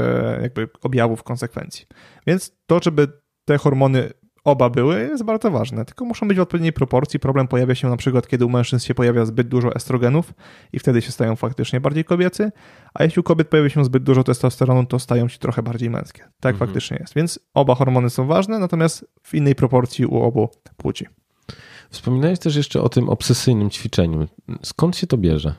[0.43, 1.87] jakby objawów, konsekwencji.
[2.27, 3.09] Więc to, żeby
[3.45, 4.11] te hormony
[4.47, 7.21] oba były, jest bardzo ważne, tylko muszą być w odpowiedniej proporcji.
[7.21, 10.33] Problem pojawia się na przykład, kiedy u mężczyzn się pojawia zbyt dużo estrogenów
[10.73, 12.53] i wtedy się stają faktycznie bardziej kobiecy,
[12.95, 16.23] a jeśli u kobiet pojawia się zbyt dużo testosteronu, to stają się trochę bardziej męskie.
[16.41, 16.69] Tak mhm.
[16.69, 17.15] faktycznie jest.
[17.15, 21.07] Więc oba hormony są ważne, natomiast w innej proporcji u obu płci.
[21.91, 24.29] Wspominałeś też jeszcze o tym obsesyjnym ćwiczeniu.
[24.63, 25.55] Skąd się to bierze?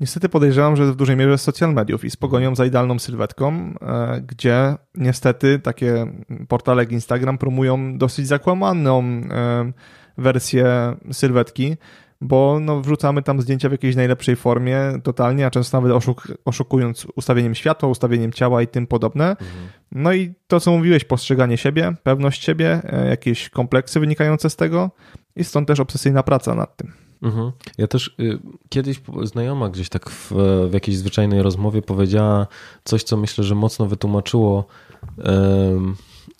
[0.00, 3.74] Niestety podejrzewam, że w dużej mierze z social mediów i z pogonią za idealną sylwetką,
[3.80, 6.06] e, gdzie niestety takie
[6.48, 9.72] portale jak Instagram promują dosyć zakłamaną e,
[10.18, 11.76] wersję sylwetki,
[12.20, 17.06] bo no, wrzucamy tam zdjęcia w jakiejś najlepszej formie totalnie, a często nawet oszuk oszukując
[17.16, 19.30] ustawieniem światła, ustawieniem ciała i tym podobne.
[19.30, 19.48] Mhm.
[19.92, 24.90] No i to, co mówiłeś, postrzeganie siebie, pewność siebie, e, jakieś kompleksy wynikające z tego
[25.36, 27.09] i stąd też obsesyjna praca nad tym.
[27.22, 27.52] Mhm.
[27.78, 30.32] Ja też y, kiedyś znajoma gdzieś tak w,
[30.70, 32.46] w jakiejś zwyczajnej rozmowie powiedziała
[32.84, 34.64] coś, co myślę, że mocno wytłumaczyło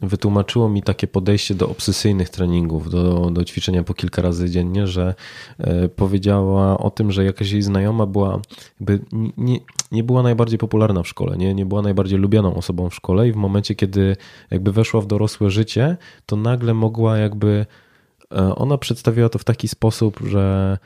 [0.02, 5.14] wytłumaczyło mi takie podejście do obsesyjnych treningów, do, do ćwiczenia po kilka razy dziennie, że
[5.58, 8.40] e, powiedziała o tym, że jakaś jej znajoma była,
[8.80, 9.00] jakby
[9.36, 9.60] nie,
[9.92, 13.32] nie była najbardziej popularna w szkole, nie, nie była najbardziej lubianą osobą w szkole i
[13.32, 14.16] w momencie, kiedy
[14.50, 17.66] jakby weszła w dorosłe życie, to nagle mogła jakby,
[18.56, 20.78] ona przedstawiła to w taki sposób, że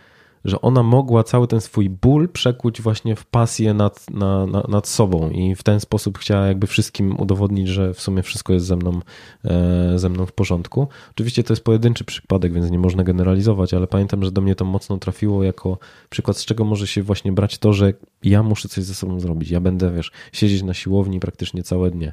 [0.45, 4.89] że ona mogła cały ten swój ból przekuć właśnie w pasję nad, na, na, nad
[4.89, 8.77] sobą i w ten sposób chciała jakby wszystkim udowodnić, że w sumie wszystko jest ze
[8.77, 9.01] mną,
[9.45, 10.89] e, ze mną w porządku.
[11.11, 14.65] Oczywiście to jest pojedynczy przypadek, więc nie można generalizować, ale pamiętam, że do mnie to
[14.65, 15.79] mocno trafiło jako
[16.11, 19.51] przykład, z czego może się właśnie brać to, że ja muszę coś ze sobą zrobić.
[19.51, 22.13] Ja będę, wiesz, siedzieć na siłowni praktycznie całe dnie.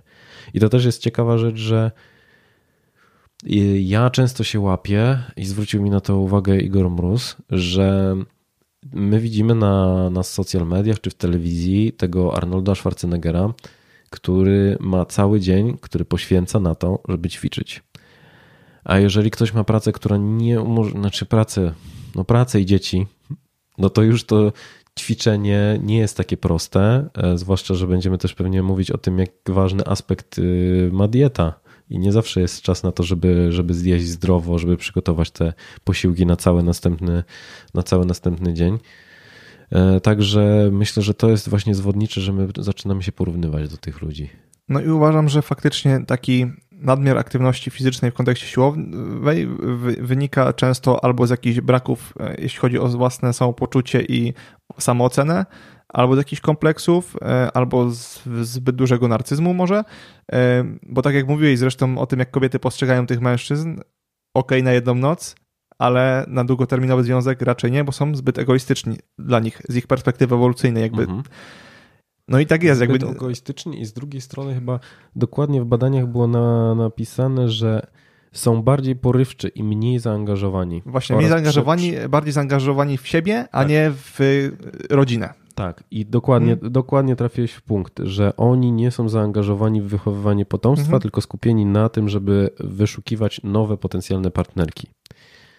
[0.53, 1.91] I to też jest ciekawa rzecz, że
[3.79, 8.15] ja często się łapię i zwrócił mi na to uwagę Igor Mróz, że
[8.93, 13.53] my widzimy na, na social mediach czy w telewizji tego Arnolda Schwarzeneggera,
[14.09, 17.83] który ma cały dzień, który poświęca na to, żeby ćwiczyć.
[18.83, 21.73] A jeżeli ktoś ma pracę, która nie umożliwia, znaczy pracę,
[22.15, 23.07] no pracę i dzieci,
[23.77, 24.51] no to już to
[24.99, 29.29] ćwiczenie nie jest takie proste, e, zwłaszcza, że będziemy też pewnie mówić o tym, jak
[29.47, 31.60] ważny aspekt y, ma dieta
[31.91, 36.25] i nie zawsze jest czas na to, żeby, żeby zjeść zdrowo, żeby przygotować te posiłki
[36.25, 37.23] na cały następny,
[37.73, 38.79] na cały następny dzień.
[39.71, 44.01] E, także myślę, że to jest właśnie zwodnicze, że my zaczynamy się porównywać do tych
[44.01, 44.29] ludzi.
[44.69, 49.47] No i uważam, że faktycznie taki nadmiar aktywności fizycznej w kontekście siłowej
[49.99, 54.33] wynika często albo z jakichś braków, e, jeśli chodzi o własne samopoczucie i
[54.79, 55.45] samoocenę,
[55.93, 59.83] albo z jakichś kompleksów, e, albo z zbyt dużego narcyzmu może,
[60.31, 63.75] e, bo tak jak mówiłeś zresztą o tym, jak kobiety postrzegają tych mężczyzn,
[64.33, 65.35] ok na jedną noc,
[65.79, 70.35] ale na długoterminowy związek raczej nie, bo są zbyt egoistyczni dla nich, z ich perspektywy
[70.35, 71.01] ewolucyjnej jakby.
[71.01, 71.23] Mhm.
[72.27, 72.81] No i tak jest.
[72.81, 73.15] Zbyt jakby...
[73.15, 74.79] egoistyczni i z drugiej strony chyba
[75.15, 77.87] dokładnie w badaniach było na, napisane, że
[78.31, 80.81] są bardziej porywczy i mniej zaangażowani.
[80.85, 82.09] Właśnie, mniej zaangażowani, przy...
[82.09, 83.69] bardziej zaangażowani w siebie, a tak.
[83.69, 84.19] nie w
[84.89, 85.33] rodzinę.
[85.55, 86.71] Tak, i dokładnie, hmm.
[86.71, 91.01] dokładnie trafiłeś w punkt, że oni nie są zaangażowani w wychowywanie potomstwa, hmm.
[91.01, 94.87] tylko skupieni na tym, żeby wyszukiwać nowe potencjalne partnerki.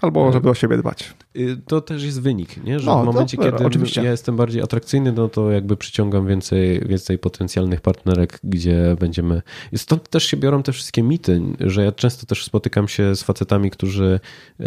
[0.02, 1.14] Albo żeby o siebie dbać.
[1.36, 2.80] Y, to też jest wynik, nie?
[2.80, 4.02] że no, w momencie, to, kiedy oczywiście.
[4.02, 9.42] ja jestem bardziej atrakcyjny, no to jakby przyciągam więcej, więcej potencjalnych partnerek, gdzie będziemy.
[9.76, 13.70] Stąd też się biorą te wszystkie mity, że ja często też spotykam się z facetami,
[13.70, 14.20] którzy,
[14.58, 14.66] yy,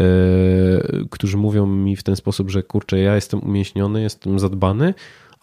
[1.12, 4.94] którzy mówią mi w ten sposób, że kurczę, ja jestem umięśniony, jestem zadbany,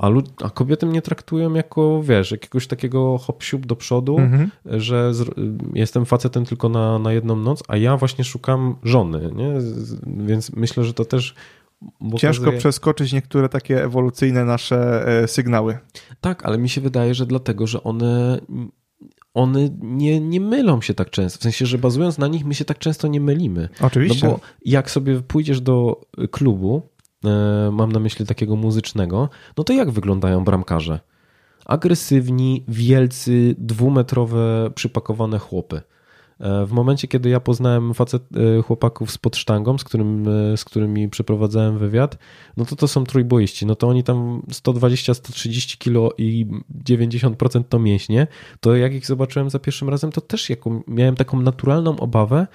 [0.03, 4.51] a, lud- a kobiety mnie traktują jako, wiesz, jakiegoś takiego hop do przodu, mhm.
[4.65, 5.35] że z-
[5.75, 9.55] jestem facetem tylko na, na jedną noc, a ja właśnie szukam żony, nie?
[10.27, 11.35] Więc myślę, że to też
[12.17, 15.79] Ciężko przeskoczyć niektóre takie ewolucyjne nasze e, sygnały.
[16.21, 18.41] Tak, ale mi się wydaje, że dlatego, że one
[19.35, 21.39] one nie, nie mylą się tak często.
[21.39, 23.69] W sensie, że bazując na nich, my się tak często nie mylimy.
[23.81, 24.27] Oczywiście.
[24.27, 26.83] No bo jak sobie pójdziesz do klubu,
[27.73, 31.01] mam na myśli takiego muzycznego, no to jak wyglądają bramkarze?
[31.67, 35.83] Agresywni, wielcy, dwumetrowe, przypakowane chłopy.
[36.43, 40.25] E, w momencie, kiedy ja poznałem facet, e, chłopaków z podsztangą, z, którym,
[40.57, 42.19] z którymi przeprowadzałem wywiad,
[42.57, 43.67] no to to są trójboiści.
[43.67, 46.47] No to oni tam 120-130 kilo i
[46.85, 48.27] 90% to mięśnie.
[48.61, 52.47] To jak ich zobaczyłem za pierwszym razem, to też jaką, miałem taką naturalną obawę,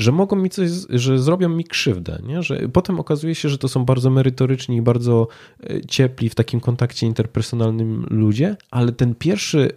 [0.00, 2.42] że mogą mi coś, że zrobią mi krzywdę, nie?
[2.42, 5.28] że potem okazuje się, że to są bardzo merytoryczni i bardzo
[5.62, 9.70] e, ciepli w takim kontakcie interpersonalnym ludzie, ale ten pierwszy,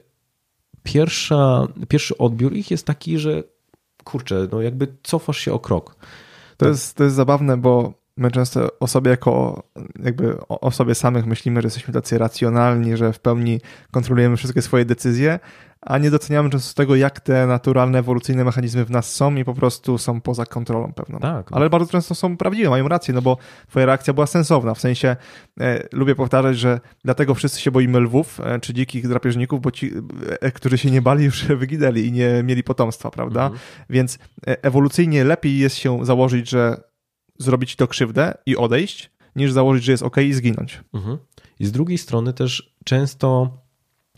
[0.83, 3.43] pierwsza, pierwszy odbiór ich jest taki, że
[4.03, 5.95] kurczę, no jakby cofasz się o krok.
[6.57, 9.63] To, jest, to jest zabawne, bo my często o sobie jako
[10.03, 14.85] jakby o sobie samych myślimy, że jesteśmy tacy racjonalni, że w pełni kontrolujemy wszystkie swoje
[14.85, 15.39] decyzje,
[15.85, 19.53] a nie doceniamy często tego, jak te naturalne, ewolucyjne mechanizmy w nas są i po
[19.53, 21.19] prostu są poza kontrolą pewną.
[21.19, 21.47] Tak.
[21.51, 25.15] Ale bardzo często są prawdziwe, mają rację, no bo twoja reakcja była sensowna, w sensie
[25.59, 29.91] e, lubię powtarzać, że dlatego wszyscy się boimy lwów e, czy dzikich drapieżników, bo ci,
[30.41, 33.43] e, którzy się nie bali, już wyginęli i nie mieli potomstwa, prawda?
[33.43, 33.61] Mhm.
[33.89, 36.92] Więc e, ewolucyjnie lepiej jest się założyć, że
[37.43, 40.81] zrobić to krzywdę i odejść, niż założyć, że jest ok i zginąć.
[40.93, 41.17] Mhm.
[41.59, 43.57] I z drugiej strony też często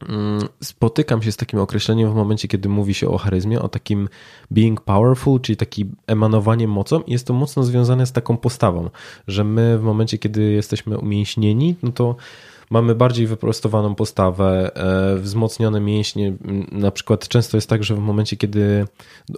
[0.10, 4.10] mm, spotykam się z takim określeniem w momencie, kiedy mówi się o charyzmie, o takim
[4.52, 8.90] being powerful, czyli taki emanowaniem mocą jest to mocno związane z taką postawą,
[9.28, 12.16] że my w momencie, kiedy jesteśmy umięśnieni, no to
[12.70, 16.34] mamy bardziej wyprostowaną postawę, e, wzmocnione mięśnie.
[16.72, 18.86] Na przykład często jest tak, że w momencie, kiedy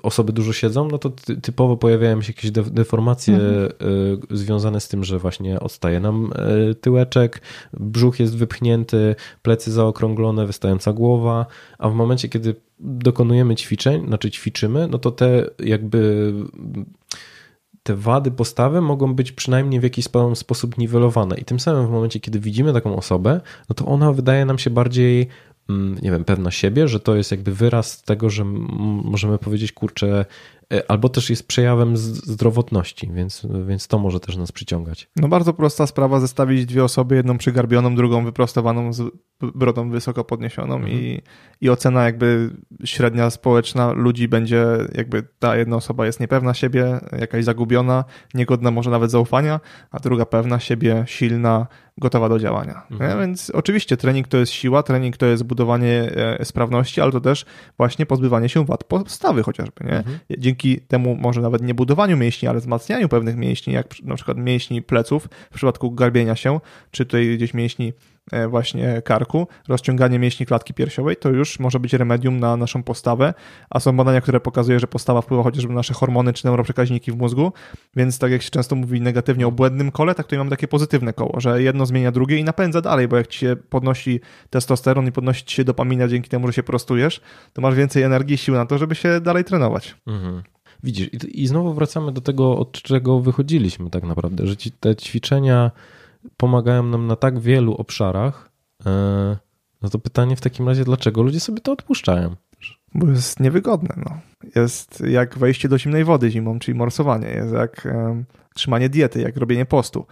[0.03, 1.11] osoby dużo siedzą, no to
[1.41, 3.57] typowo pojawiają się jakieś deformacje mhm.
[4.31, 7.41] E, związane z tym, że właśnie odstaje nam e, tyłeczek,
[7.73, 11.45] brzuch jest wypchnięty, plecy zaokrąglone, wystająca głowa,
[11.77, 16.33] a w momencie, kiedy dokonujemy ćwiczeń, znaczy ćwiczymy, no to te jakby
[17.88, 21.38] te wady postawy mogą być przynajmniej w jakiś sposób niwelowane.
[21.38, 24.69] I tym samym w momencie, kiedy widzimy taką osobę, no to ona wydaje nam się
[24.69, 25.28] bardziej
[25.69, 28.45] mm, nie wiem, pewna siebie, że to jest jakby wyraz tego, że
[29.04, 30.26] możemy powiedzieć, kurczę,
[30.88, 35.10] albo też jest przejawem zdrowotności, więc, więc to może też nas przyciągać.
[35.15, 39.01] No bardzo prosta sprawa zestawić dwie osoby, jedną przygarbioną, drugą wyprostowaną z
[39.39, 40.93] brodą wysoko podniesioną mhm.
[40.93, 41.21] i,
[41.62, 42.49] i ocena jakby
[42.86, 48.03] średnia społeczna ludzi będzie jakby ta jedna osoba jest niepewna siebie, jakaś zagubiona,
[48.34, 49.60] niegodna może nawet zaufania,
[49.91, 52.82] a druga pewna siebie, silna, gotowa do działania.
[52.91, 53.19] Mhm.
[53.19, 57.45] Więc oczywiście trening to jest siła, trening to jest budowanie e, sprawności, ale to też
[57.77, 59.86] właśnie pozbywanie się wad postawy chociażby.
[59.86, 59.97] Nie?
[59.97, 60.19] Mhm.
[60.58, 64.82] Dzięki temu może nawet nie budowaniu mięśni, ale wzmacnianiu pewnych mięśni, jak na przykład mięśni
[64.82, 66.60] pleców w przypadku garbienia się,
[66.91, 67.93] czy tutaj gdzieś mięśni
[68.49, 73.33] właśnie karku, rozciąganie mięśni klatki piersiowej, to już może być remedium na naszą postawę,
[73.69, 77.17] a są badania, które pokazują, że postawa wpływa chociażby na nasze hormony czy neuroprzekaźniki w
[77.17, 77.51] mózgu,
[77.95, 81.13] więc tak jak się często mówi negatywnie o błędnym kole, tak tutaj mamy takie pozytywne
[81.13, 85.11] koło, że jedno zmienia drugie i napędza dalej, bo jak ci się podnosi testosteron i
[85.11, 87.21] podnosi ci się dopamina dzięki temu, że się prostujesz,
[87.53, 89.95] to masz więcej energii i sił na to, żeby się dalej trenować.
[90.07, 90.43] Mhm.
[90.83, 95.71] Widzisz, i, znowu wracamy do tego, od czego wychodziliśmy tak naprawdę, że ci te ćwiczenia
[96.38, 98.51] pomagają nam na tak wielu obszarach,
[98.86, 99.38] e,
[99.82, 102.36] no to pytanie w takim razie, dlaczego ludzie sobie to odpuszczają?
[102.93, 103.95] Bo jest niewygodne.
[103.97, 104.19] No.
[104.56, 107.27] Jest jak wejście do zimnej wody zimą, czyli morsowanie.
[107.27, 108.25] Jest jak um,
[108.56, 110.06] trzymanie diety, jak robienie postu.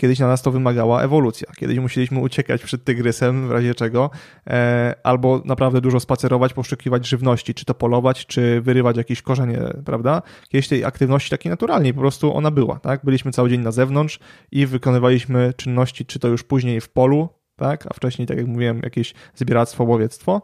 [0.00, 1.52] Kiedyś na nas to wymagała ewolucja.
[1.56, 4.10] Kiedyś musieliśmy uciekać przed tygrysem, w razie czego,
[4.46, 10.22] e, albo naprawdę dużo spacerować, poszukiwać żywności, czy to polować, czy wyrywać jakieś korzenie, prawda?
[10.48, 13.00] Kiedyś tej aktywności takiej naturalnej po prostu ona była, tak?
[13.04, 14.18] Byliśmy cały dzień na zewnątrz
[14.52, 17.86] i wykonywaliśmy czynności, czy to już później w polu, tak?
[17.86, 20.42] A wcześniej, tak jak mówiłem, jakieś zbieractwo, łowiectwo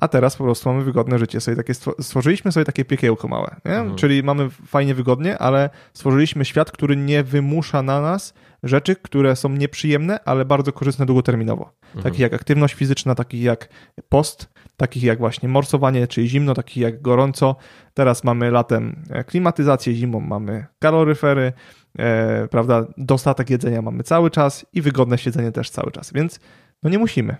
[0.00, 1.40] a teraz po prostu mamy wygodne życie.
[1.40, 3.96] Sobie takie stworzyliśmy sobie takie piekiełko małe, mhm.
[3.96, 9.48] czyli mamy fajnie wygodnie, ale stworzyliśmy świat, który nie wymusza na nas rzeczy, które są
[9.48, 11.72] nieprzyjemne, ale bardzo korzystne długoterminowo.
[11.84, 12.02] Mhm.
[12.02, 13.68] Takich jak aktywność fizyczna, takich jak
[14.08, 17.56] post, takich jak właśnie morsowanie, czyli zimno, takich jak gorąco.
[17.94, 21.52] Teraz mamy latem e, klimatyzację, zimą mamy kaloryfery,
[21.98, 26.40] e, prawda, dostatek jedzenia mamy cały czas i wygodne siedzenie też cały czas, więc
[26.82, 27.36] no nie musimy.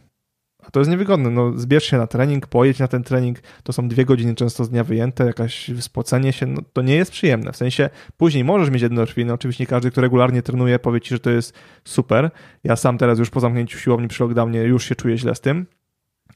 [0.63, 1.31] A to jest niewygodne.
[1.31, 4.71] No, zbierz się na trening, pojedź na ten trening, to są dwie godziny często z
[4.71, 7.53] dnia wyjęte, jakaś spocenie się, no, to nie jest przyjemne.
[7.53, 11.31] W sensie później możesz mieć endorfiny, oczywiście każdy, kto regularnie trenuje, powie ci, że to
[11.31, 12.31] jest super.
[12.65, 15.67] Ja sam teraz już po zamknięciu siłowni przy lockdownie już się czuję źle z tym,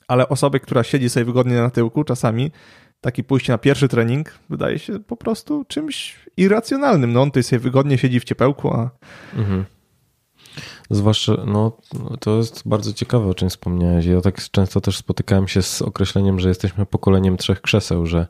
[0.09, 2.51] ale osoby, która siedzi sobie wygodnie na tyłku, czasami
[3.01, 7.13] taki pójście na pierwszy trening wydaje się po prostu czymś irracjonalnym.
[7.13, 8.91] No on tutaj sobie wygodnie siedzi w ciepełku, a...
[9.37, 9.65] Mhm.
[10.91, 11.73] Zwłaszcza, no,
[12.21, 14.07] to jest bardzo ciekawe, o czym wspomniałeś.
[14.07, 18.27] Ja tak często też spotykałem się z określeniem, że jesteśmy pokoleniem trzech krzeseł, że,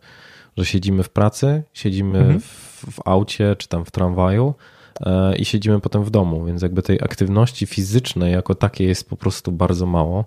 [0.56, 2.40] że siedzimy w pracy, siedzimy mhm.
[2.40, 4.54] w, w aucie czy tam w tramwaju
[5.00, 9.16] e, i siedzimy potem w domu, więc jakby tej aktywności fizycznej jako takiej jest po
[9.16, 10.24] prostu bardzo mało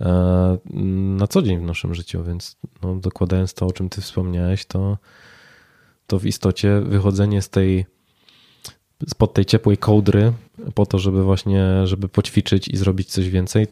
[0.00, 0.58] e,
[1.16, 4.98] na co dzień w naszym życiu, więc no, dokładając to, o czym ty wspomniałeś, to,
[6.06, 7.97] to w istocie wychodzenie z tej
[9.06, 10.32] spod tej ciepłej kołdry
[10.74, 13.66] po to, żeby właśnie, żeby poćwiczyć i zrobić coś więcej,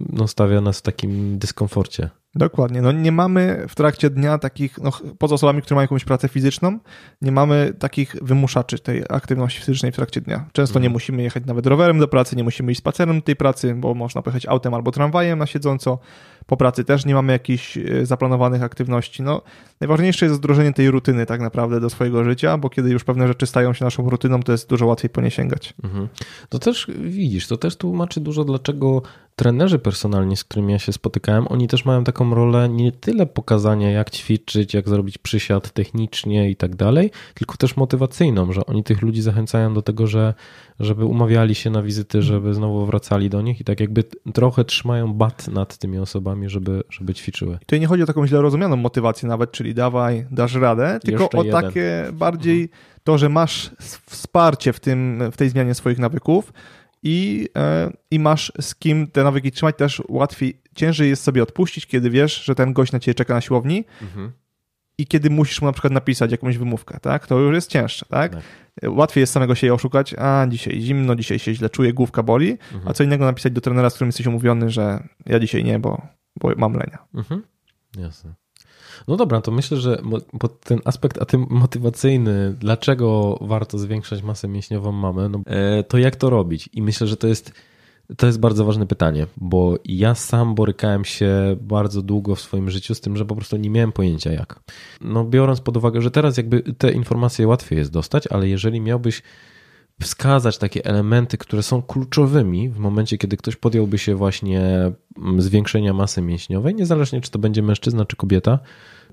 [0.00, 2.10] no stawia nas w takim dyskomforcie.
[2.34, 2.82] Dokładnie.
[2.82, 6.78] No nie mamy w trakcie dnia takich, no poza osobami, które mają jakąś pracę fizyczną,
[7.22, 10.46] nie mamy takich wymuszaczy tej aktywności fizycznej w trakcie dnia.
[10.52, 10.82] Często mhm.
[10.82, 13.94] nie musimy jechać nawet rowerem do pracy, nie musimy iść spacerem do tej pracy, bo
[13.94, 15.98] można pojechać autem albo tramwajem na siedząco.
[16.50, 19.22] Po pracy też nie mamy jakichś e, zaplanowanych aktywności.
[19.22, 19.42] No,
[19.80, 23.46] najważniejsze jest wdrożenie tej rutyny tak naprawdę do swojego życia, bo kiedy już pewne rzeczy
[23.46, 25.74] stają się naszą rutyną, to jest dużo łatwiej po nie sięgać.
[25.84, 26.08] Mhm.
[26.48, 29.02] To też widzisz, to też tłumaczy dużo, dlaczego
[29.40, 33.90] trenerzy personalni, z którymi ja się spotykałem, oni też mają taką rolę nie tyle pokazania,
[33.90, 39.02] jak ćwiczyć, jak zrobić przysiad technicznie i tak dalej, tylko też motywacyjną, że oni tych
[39.02, 40.34] ludzi zachęcają do tego, że
[40.80, 45.12] żeby umawiali się na wizyty, żeby znowu wracali do nich i tak jakby trochę trzymają
[45.12, 47.54] bat nad tymi osobami, żeby, żeby ćwiczyły.
[47.54, 51.22] I tutaj nie chodzi o taką źle rozumianą motywację nawet, czyli dawaj, dasz radę, tylko
[51.22, 51.62] Jeszcze o jeden.
[51.62, 52.80] takie bardziej mhm.
[53.04, 53.70] to, że masz
[54.06, 56.52] wsparcie w, tym, w tej zmianie swoich nawyków,
[57.02, 61.86] i, e, i masz z kim te nawyki trzymać, też łatwiej, ciężej jest sobie odpuścić,
[61.86, 64.32] kiedy wiesz, że ten gość na ciebie czeka na siłowni mhm.
[64.98, 67.26] i kiedy musisz mu na przykład napisać jakąś wymówkę, tak?
[67.26, 68.32] To już jest cięższe, tak?
[68.32, 68.42] tak.
[68.90, 72.88] Łatwiej jest samego siebie oszukać, a dzisiaj zimno, dzisiaj się źle czuję, główka boli, mhm.
[72.88, 76.02] a co innego napisać do trenera, z którym jesteś umówiony, że ja dzisiaj nie, bo,
[76.40, 76.98] bo mam lenia.
[77.14, 77.42] Mhm.
[77.98, 78.39] Jasne.
[79.08, 80.02] No dobra, to myślę, że
[80.38, 81.18] pod ten aspekt
[81.50, 86.68] motywacyjny, dlaczego warto zwiększać masę mięśniową mamy, no, e, to jak to robić?
[86.72, 87.52] I myślę, że to jest
[88.16, 92.94] to jest bardzo ważne pytanie, bo ja sam borykałem się bardzo długo w swoim życiu
[92.94, 94.60] z tym, że po prostu nie miałem pojęcia jak.
[95.00, 99.22] No biorąc pod uwagę, że teraz jakby te informacje łatwiej jest dostać, ale jeżeli miałbyś
[100.00, 104.60] wskazać takie elementy, które są kluczowymi w momencie, kiedy ktoś podjąłby się właśnie
[105.18, 108.58] mm, zwiększenia masy mięśniowej, niezależnie czy to będzie mężczyzna czy kobieta,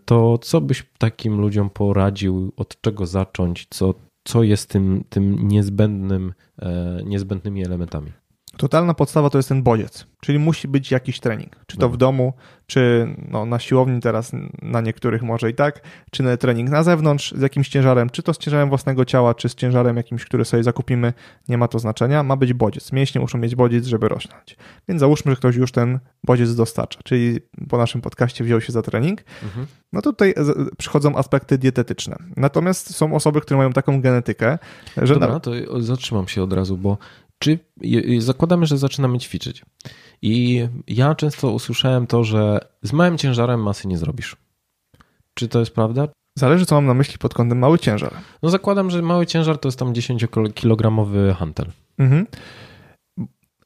[0.05, 6.33] to co byś takim ludziom poradził, od czego zacząć, co, co jest tym, tym niezbędnym,
[6.59, 8.11] e, niezbędnymi elementami?
[8.57, 11.55] Totalna podstawa to jest ten bodziec, czyli musi być jakiś trening.
[11.67, 12.33] Czy to w domu,
[12.67, 14.31] czy no, na siłowni teraz
[14.61, 15.81] na niektórych może i tak,
[16.11, 19.49] czy na trening na zewnątrz z jakimś ciężarem, czy to z ciężarem własnego ciała, czy
[19.49, 21.13] z ciężarem jakimś, który sobie zakupimy,
[21.47, 22.23] nie ma to znaczenia.
[22.23, 22.91] Ma być bodziec.
[22.91, 24.57] Mięśnie muszą mieć bodziec, żeby rosnąć.
[24.87, 27.39] Więc załóżmy, że ktoś już ten bodziec dostarcza, czyli
[27.69, 29.23] po naszym podcaście wziął się za trening.
[29.43, 29.67] Mhm.
[29.93, 30.33] No tutaj
[30.77, 32.17] przychodzą aspekty dietetyczne.
[32.37, 34.57] Natomiast są osoby, które mają taką genetykę,
[34.97, 35.13] że...
[35.13, 35.39] Dobra, na...
[35.39, 35.51] to
[35.81, 36.97] zatrzymam się od razu, bo
[37.39, 37.59] czy
[38.19, 39.65] zakładamy, że zaczynamy ćwiczyć.
[40.21, 44.35] I ja często usłyszałem to, że z małym ciężarem masy nie zrobisz.
[45.33, 46.07] Czy to jest prawda?
[46.35, 48.13] Zależy, co mam na myśli pod kątem mały ciężar.
[48.43, 51.71] No zakładam, że mały ciężar to jest tam 10-kilogramowy hantel.
[51.97, 52.27] Mhm.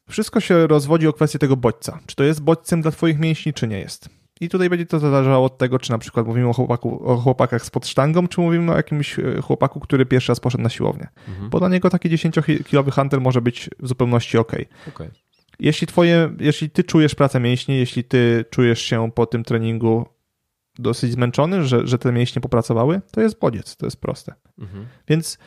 [0.10, 2.00] Wszystko się rozwodzi o kwestię tego bodźca.
[2.06, 4.10] Czy to jest bodźcem dla twoich mięśni, czy nie jest.
[4.42, 7.66] I tutaj będzie to zależało od tego, czy na przykład mówimy o, chłopaku, o chłopakach
[7.66, 11.08] z sztangą, czy mówimy o jakimś e, chłopaku, który pierwszy raz poszedł na siłownię.
[11.28, 11.50] Mhm.
[11.50, 14.52] Bo dla niego taki 10-kilowy hunter może być w zupełności ok.
[14.88, 15.12] okay.
[15.60, 20.06] Jeśli, twoje, jeśli ty czujesz pracę mięśni, jeśli ty czujesz się po tym treningu
[20.80, 24.34] dosyć zmęczony, że, że te mięśnie popracowały, to jest bodziec, to jest proste.
[24.60, 24.88] Mhm.
[25.08, 25.38] Więc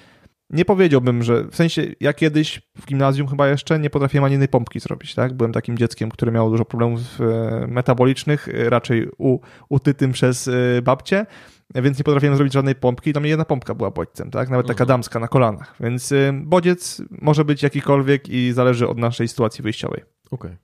[0.55, 4.49] nie powiedziałbym, że w sensie ja kiedyś w gimnazjum chyba jeszcze nie potrafiłem ani jednej
[4.49, 5.33] pompki zrobić, tak?
[5.33, 9.39] Byłem takim dzieckiem, które miało dużo problemów e, metabolicznych, e, raczej u,
[9.69, 11.27] utytym przez e, babcię,
[11.75, 14.51] więc nie potrafiłem zrobić żadnej pompki i tam jedna pompka była bodźcem, tak?
[14.51, 14.89] Nawet taka mhm.
[14.89, 15.75] damska na kolanach.
[15.81, 20.03] Więc bodziec może być jakikolwiek i zależy od naszej sytuacji wyjściowej.
[20.31, 20.51] Okej.
[20.51, 20.57] Okay.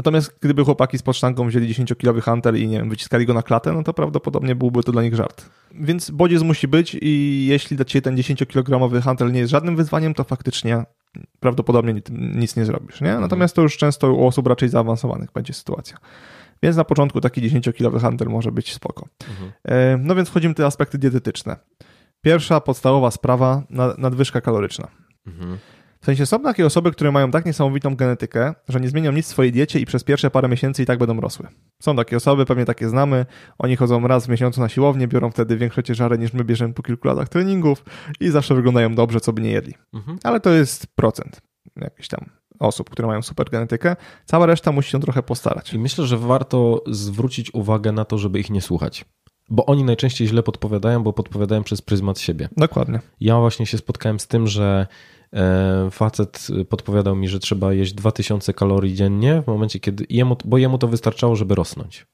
[0.00, 3.72] Natomiast gdyby chłopaki z podsztangą wzięli 10-kilowy hantel i nie wiem, wyciskali go na klatę,
[3.72, 5.50] no to prawdopodobnie byłby to dla nich żart.
[5.74, 10.14] Więc bodziec musi być i jeśli dla ciebie ten 10-kilogramowy hantel nie jest żadnym wyzwaniem,
[10.14, 10.84] to faktycznie
[11.40, 13.06] prawdopodobnie nic nie zrobisz, nie?
[13.06, 13.22] Mhm.
[13.22, 15.96] Natomiast to już często u osób raczej zaawansowanych będzie sytuacja.
[16.62, 19.08] Więc na początku taki 10-kilowy handel może być spoko.
[19.30, 19.52] Mhm.
[19.64, 21.56] E, no więc wchodzimy w te aspekty dietetyczne.
[22.20, 23.62] Pierwsza podstawowa sprawa,
[23.98, 24.88] nadwyżka kaloryczna.
[25.26, 25.58] Mhm.
[26.02, 29.28] W sensie są takie osoby, które mają tak niesamowitą genetykę, że nie zmienią nic w
[29.28, 31.46] swojej diecie i przez pierwsze parę miesięcy i tak będą rosły.
[31.82, 33.26] Są takie osoby, pewnie takie znamy,
[33.58, 36.82] oni chodzą raz w miesiącu na siłownię, biorą wtedy większe ciężary niż my bierzemy po
[36.82, 37.84] kilku latach treningów
[38.20, 39.74] i zawsze wyglądają dobrze, co by nie jedli.
[39.94, 40.18] Mhm.
[40.24, 41.40] Ale to jest procent
[41.76, 43.96] jakiś tam osób, które mają super genetykę.
[44.24, 45.74] Cała reszta musi się trochę postarać.
[45.74, 49.04] I myślę, że warto zwrócić uwagę na to, żeby ich nie słuchać.
[49.50, 52.48] Bo oni najczęściej źle podpowiadają, bo podpowiadają przez pryzmat siebie.
[52.56, 53.00] Dokładnie.
[53.20, 54.86] Ja właśnie się spotkałem z tym, że
[55.32, 60.58] E, facet podpowiadał mi, że trzeba jeść 2000 kalorii dziennie w momencie, kiedy jemu, bo
[60.58, 62.06] jemu to wystarczało, żeby rosnąć.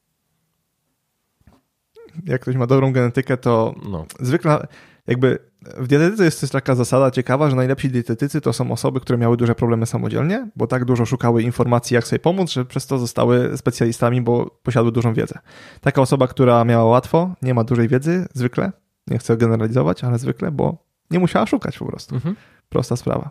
[2.27, 4.07] Jak ktoś ma dobrą genetykę, to no.
[4.21, 4.67] zwykle
[5.07, 5.39] jakby
[5.77, 9.37] w dietetyce jest też taka zasada ciekawa, że najlepsi dietetycy to są osoby, które miały
[9.37, 13.57] duże problemy samodzielnie, bo tak dużo szukały informacji, jak sobie pomóc, że przez to zostały
[13.57, 15.39] specjalistami, bo posiadły dużą wiedzę.
[15.81, 18.73] Taka osoba, która miała łatwo, nie ma dużej wiedzy, zwykle,
[19.07, 20.77] nie chcę generalizować, ale zwykle, bo
[21.11, 22.15] nie musiała szukać po prostu.
[22.15, 22.37] Mhm.
[22.69, 23.31] Prosta sprawa.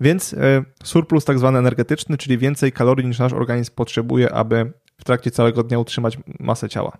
[0.00, 5.04] Więc e, surplus tak zwany energetyczny, czyli więcej kalorii niż nasz organizm potrzebuje, aby w
[5.04, 6.98] trakcie całego dnia utrzymać masę ciała.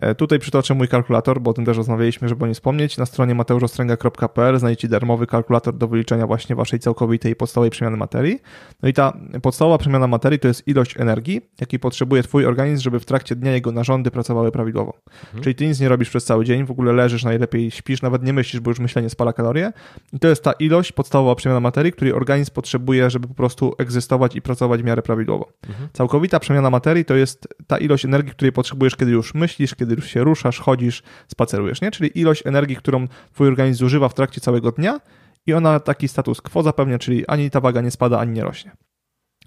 [0.00, 2.98] E, tutaj przytoczę mój kalkulator, bo o tym też rozmawialiśmy, żeby o nie wspomnieć.
[2.98, 8.38] Na stronie mateuszostrenga.pl znajdziecie darmowy kalkulator do wyliczenia właśnie waszej całkowitej podstawowej przemiany materii.
[8.82, 13.00] No i ta podstawowa przemiana materii to jest ilość energii, jakiej potrzebuje twój organizm, żeby
[13.00, 14.92] w trakcie dnia jego narządy pracowały prawidłowo.
[15.24, 15.42] Mhm.
[15.42, 18.32] Czyli ty nic nie robisz przez cały dzień, w ogóle leżysz, najlepiej śpisz, nawet nie
[18.32, 19.72] myślisz, bo już myślenie spala kalorie.
[20.12, 24.36] I to jest ta ilość, podstawowa przemiana materii, której organizm potrzebuje, żeby po prostu egzystować
[24.36, 25.52] i pracować w miarę prawidłowo.
[25.68, 25.88] Mhm.
[25.92, 30.06] Całkowita przemiana materii to jest ta ilość energii, której potrzebujesz, kiedy już myślisz, kiedy już
[30.06, 31.90] się ruszasz, chodzisz, spacerujesz, nie?
[31.90, 35.00] Czyli ilość energii, którą twój organizm zużywa w trakcie całego dnia
[35.46, 38.70] i ona taki status quo zapewnia, czyli ani ta waga nie spada, ani nie rośnie.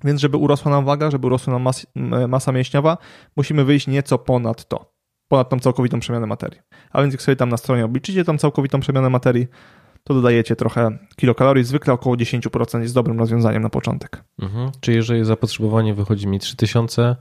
[0.04, 1.88] Więc żeby urosła nam waga, żeby urosła nam mas
[2.28, 2.98] masa mięśniowa,
[3.36, 4.94] musimy wyjść nieco ponad to,
[5.28, 6.60] ponad tą całkowitą przemianę materii.
[6.92, 9.48] A więc jak sobie tam na stronie obliczycie tą całkowitą przemianę materii,
[10.04, 14.24] to dodajecie trochę kilokalorii, zwykle około 10% jest dobrym rozwiązaniem na początek.
[14.42, 14.72] Mhm.
[14.80, 17.16] Czy jeżeli zapotrzebowanie wychodzi mi 3000,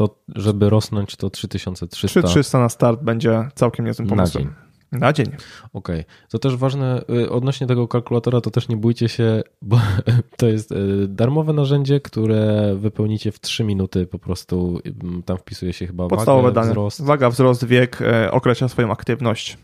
[0.00, 1.86] to żeby rosnąć to 3300.
[1.96, 4.44] 3300 na start będzie całkiem niezłym pomysłem.
[4.44, 5.00] Na dzień.
[5.00, 5.26] Na dzień.
[5.72, 6.00] Okej.
[6.00, 6.04] Okay.
[6.28, 9.80] To też ważne, y, odnośnie tego kalkulatora, to też nie bójcie się, bo
[10.38, 14.80] to jest y, darmowe narzędzie, które wypełnicie w 3 minuty po prostu.
[14.86, 16.70] Y, tam wpisuje się chyba Podstawowe wagę, dane.
[16.70, 17.02] wzrost.
[17.02, 19.58] Waga, wzrost, wiek, e, określa swoją aktywność,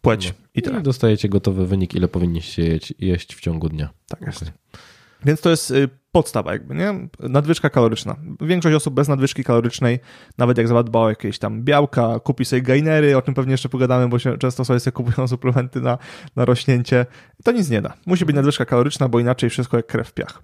[0.00, 0.34] płeć No.
[0.54, 0.80] i tyle.
[0.80, 3.88] I dostajecie gotowy wynik, ile powinniście jeść, jeść w ciągu dnia.
[4.08, 4.42] Tak jest.
[4.42, 4.52] Okej.
[5.24, 7.08] Więc to jest y, podstawa jakby, nie?
[7.20, 8.16] Nadwyżka kaloryczna.
[8.40, 9.98] Większość osób bez nadwyżki kalorycznej,
[10.38, 14.08] nawet jak zadba o jakieś tam białka, kupi sobie gainery, o czym pewnie jeszcze pogadamy,
[14.08, 15.98] bo się często sobie, sobie kupują suplementy na,
[16.36, 17.06] na rośnięcie,
[17.44, 17.92] to nic nie da.
[18.06, 20.42] Musi być nadwyżka kaloryczna, bo inaczej wszystko jak krew w piach.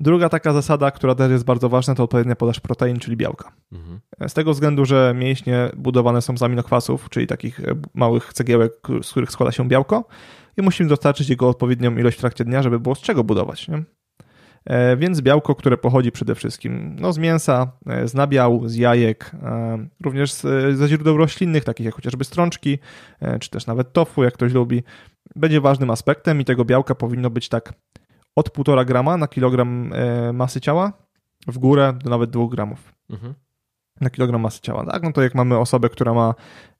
[0.00, 3.52] Druga taka zasada, która też jest bardzo ważna, to odpowiednia podaż protein, czyli białka.
[3.72, 4.00] Mhm.
[4.28, 7.64] Z tego względu, że mięśnie budowane są z aminokwasów, czyli takich e,
[7.94, 8.72] małych cegiełek,
[9.02, 10.04] z których składa się białko
[10.58, 13.68] i musimy dostarczyć jego odpowiednią ilość w trakcie dnia, żeby było z czego budować.
[13.68, 13.82] Nie?
[14.64, 19.30] E, Więc białko, które pochodzi przede wszystkim no, z mięsa, e, z nabiału, z jajek,
[19.42, 20.32] e, również
[20.72, 22.78] ze źródeł roślinnych, takich jak chociażby strączki,
[23.40, 24.82] czy też nawet tofu, jak ktoś lubi,
[25.36, 27.72] będzie ważnym aspektem i tego białka powinno być tak
[28.36, 29.92] od 1,5 grama na kilogram
[30.32, 30.92] masy ciała
[31.46, 33.34] w górę do nawet 2 gramów Mhm.
[34.00, 34.86] Na kilogram masy ciała.
[34.86, 35.02] Tak?
[35.02, 36.34] No to jak mamy osobę, która ma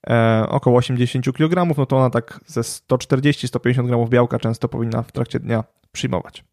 [0.07, 5.13] e, około 80 kg, no to ona tak ze 140-150 gramów białka często powinna w
[5.13, 6.45] trakcie dnia przyjmować.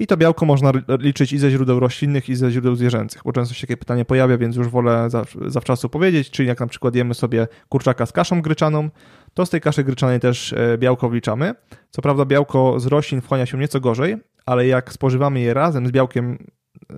[0.00, 3.54] I to białko można liczyć i ze źródeł roślinnych, i ze źródeł zwierzęcych, bo często
[3.54, 7.14] się takie pytanie pojawia, więc już wolę zaw- zawczasu powiedzieć, czyli jak na przykład jemy
[7.14, 8.90] sobie kurczaka z kaszą gryczaną,
[9.34, 11.54] to z tej kaszy gryczanej też e, białko wliczamy.
[11.90, 14.16] Co prawda białko z roślin wchłania się nieco gorzej,
[14.46, 16.38] ale jak spożywamy je razem z białkiem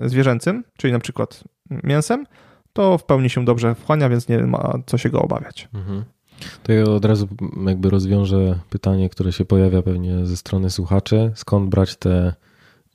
[0.02, 2.26] zwierzęcym, czyli na przykład mięsem,
[2.72, 5.68] to w pełni się dobrze wchłania, więc nie ma co się go obawiać.
[5.74, 6.04] Mhm.
[6.62, 7.28] To ja od razu
[7.66, 11.32] jakby rozwiążę pytanie, które się pojawia pewnie ze strony słuchaczy.
[11.34, 12.34] Skąd brać te,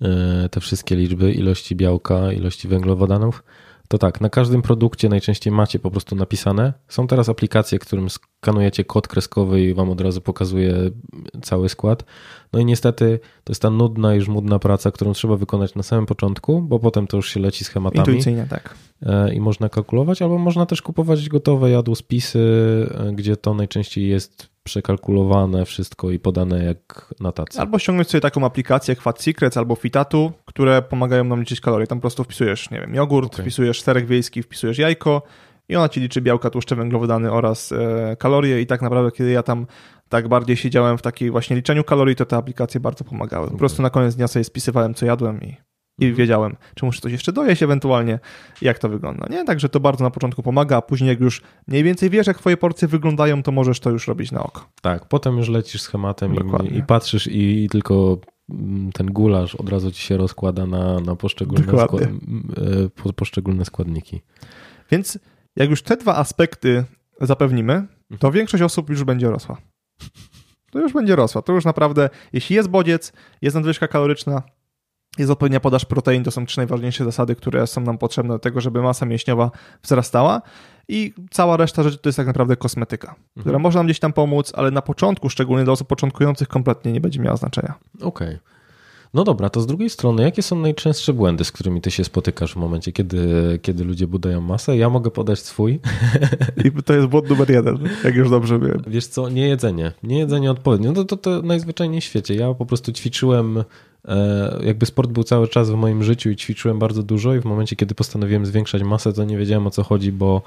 [0.02, 3.44] e, te wszystkie liczby, ilości białka, ilości węglowodanów?
[3.88, 6.74] To tak, na każdym produkcie najczęściej macie po prostu napisane.
[6.88, 10.76] Są teraz aplikacje, którym skanujecie kod kreskowy i wam od razu pokazuje
[11.42, 12.04] cały skład.
[12.54, 16.06] No i niestety to jest ta nudna i żmudna praca, którą trzeba wykonać na samym
[16.06, 18.76] początku, bo potem to już się leci schematami Intuicyjnie, tak.
[19.02, 22.40] e, i można kalkulować, albo można też kupować gotowe jadłospisy,
[22.92, 27.60] e, gdzie to najczęściej jest przekalkulowane wszystko i podane jak na tacy.
[27.60, 31.88] Albo ściągnąć sobie taką aplikację jak Fat Secrets albo Fitatu, które pomagają nam liczyć kalorie.
[31.88, 33.46] Tam po prostu wpisujesz, nie wiem, jogurt, Okej.
[33.46, 35.22] wpisujesz serek wiejski, wpisujesz jajko
[35.70, 39.44] i ona ci liczy białka, tłuszcze, węglowodany oraz e, kalorie i tak naprawdę kiedy ja
[39.44, 39.68] tam
[40.10, 43.52] tak bardziej siedziałem w takiej właśnie liczeniu kalorii, to te aplikacje bardzo pomagały.
[43.52, 45.58] Po prostu na koniec dnia sobie spisywałem, co jadłem i,
[46.00, 46.16] i Mhm.
[46.16, 48.20] wiedziałem, czy muszę coś jeszcze dojeść ewentualnie,
[48.62, 49.28] jak to wygląda.
[49.30, 52.38] Nie, także to bardzo na początku pomaga, a później jak już mniej więcej wiesz, jak
[52.38, 54.70] twoje porcje wyglądają, to możesz to już robić na oko.
[54.82, 58.18] Tak, potem już lecisz schematem i, i patrzysz i, i tylko
[58.50, 62.08] mm, ten gulasz od razu ci się rozkłada na, na poszczególne, skład, e,
[63.04, 64.22] po- poszczególne składniki.
[64.92, 65.20] Więc
[65.56, 66.84] jak już te dwa aspekty
[67.22, 67.88] zapewnimy,
[68.20, 69.58] to większość osób już będzie rosła.
[70.72, 71.42] To już będzie rosła.
[71.42, 74.42] To już naprawdę, jeśli jest bodziec, jest nadwyżka kaloryczna,
[75.20, 78.62] jest odpowiednia podaż protein, to są trzy najważniejsze zasady, które są nam potrzebne do tego,
[78.62, 79.52] żeby masa mięśniowa
[79.84, 80.42] wzrastała.
[80.90, 84.52] I cała reszta rzeczy to jest tak naprawdę kosmetyka, która może nam gdzieś tam pomóc,
[84.56, 87.74] ale na początku, szczególnie dla osób początkujących, kompletnie nie będzie miała znaczenia.
[88.02, 88.38] Okej.
[89.14, 92.54] No dobra, to z drugiej strony, jakie są najczęstsze błędy, z którymi ty się spotykasz
[92.54, 94.78] w momencie, kiedy, kiedy ludzie budują masę?
[94.78, 95.80] Ja mogę podać swój.
[96.66, 98.84] I to jest błąd numer jeden, jak już dobrze wiem.
[98.88, 99.92] Wiesz co, nie jedzenie.
[100.04, 100.92] Nie jedzenie odpowiednio.
[100.92, 102.36] No to, to najzwyczajniej w świecie.
[102.36, 103.64] Ja po prostu ćwiczyłem,
[104.64, 107.76] jakby sport był cały czas w moim życiu i ćwiczyłem bardzo dużo i w momencie,
[107.76, 110.42] kiedy postanowiłem zwiększać masę, to nie wiedziałem o co chodzi, bo,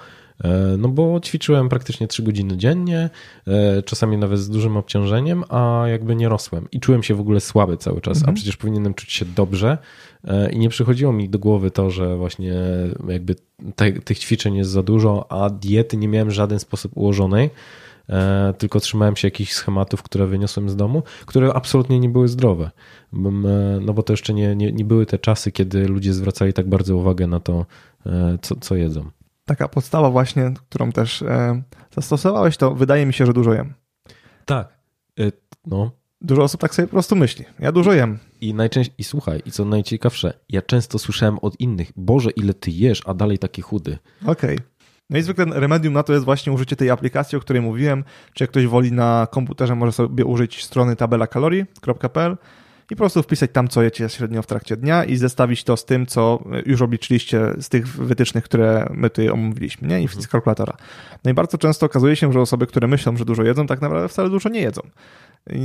[0.44, 3.11] e, no bo ćwiczyłem praktycznie 3 godziny dziennie,
[3.46, 7.40] e, czasami nawet z dużym obciążeniem, a jakby nie rosłem i czułem się w ogóle
[7.40, 8.34] słaby cały czas, a Mhm.
[8.34, 9.78] przecież powinienem czuć się dobrze
[10.24, 12.54] e, i nie przychodziło mi do głowy to, że właśnie
[13.08, 13.34] jakby
[13.76, 17.50] te, tych ćwiczeń jest za dużo, a diety nie miałem w żaden sposób ułożonej e,
[18.58, 22.70] tylko trzymałem się jakichś schematów, które wyniosłem z domu, które absolutnie nie były zdrowe.
[23.14, 23.18] E,
[23.80, 26.96] No bo to jeszcze nie, nie, nie były te czasy, kiedy ludzie zwracali tak bardzo
[26.96, 27.66] uwagę na to,
[28.06, 29.11] e, co, co jedzą.
[29.44, 33.74] Taka podstawa właśnie, którą też e, zastosowałeś, to wydaje mi się, że dużo jem.
[34.44, 34.80] Tak.
[35.66, 35.90] No.
[36.20, 37.44] Dużo osób tak sobie po prostu myśli.
[37.58, 38.18] Ja dużo jem.
[38.40, 42.70] I najczęściej, i słuchaj, i co najciekawsze, ja często słyszałem od innych, Boże, ile ty
[42.70, 43.98] jesz, a dalej taki chudy.
[44.26, 44.58] Okej.
[45.11, 48.04] No i zwykle remedium na to jest właśnie użycie tej aplikacji, o której mówiłem.
[48.34, 52.36] Czy jak ktoś woli na komputerze, może sobie użyć strony tabelakalorii.pl
[52.90, 55.84] i po prostu wpisać tam, co jecie średnio w trakcie dnia i zestawić to z
[55.84, 60.02] tym, co już obliczyliście z tych wytycznych, które my tutaj omówiliśmy, nie?
[60.02, 60.76] I z kalkulatora.
[61.24, 64.08] No i bardzo często okazuje się, że osoby, które myślą, że dużo jedzą, tak naprawdę
[64.08, 64.82] wcale dużo nie jedzą.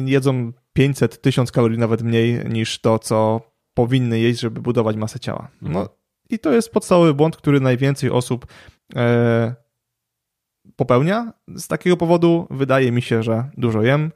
[0.06, 3.42] Jedzą 500, 1000 kalorii nawet mniej niż to, co
[3.74, 5.48] powinny jeść, żeby budować masę ciała.
[5.62, 5.90] No,
[6.30, 8.46] I to jest podstawowy błąd, który najwięcej osób
[10.76, 11.34] popełnia.
[11.56, 14.12] Z takiego powodu wydaje mi się, że dużo jem,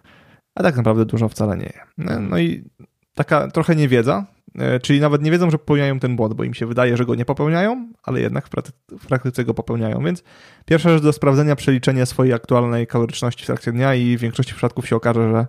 [0.55, 2.29] a tak naprawdę dużo wcale nie jem.
[2.29, 2.63] No i
[3.15, 6.65] taka trochę niewiedza, e, czyli nawet nie wiedzą, że popełniają ten błąd, bo im się
[6.65, 8.51] wydaje, że go nie popełniają, ale jednak w,
[8.99, 10.03] w praktyce go popełniają.
[10.03, 10.23] Więc
[10.65, 14.87] pierwsza rzecz do sprawdzenia przeliczenie swojej aktualnej kaloryczności w trakcie dnia i w większości przypadków
[14.87, 15.47] się okaże, że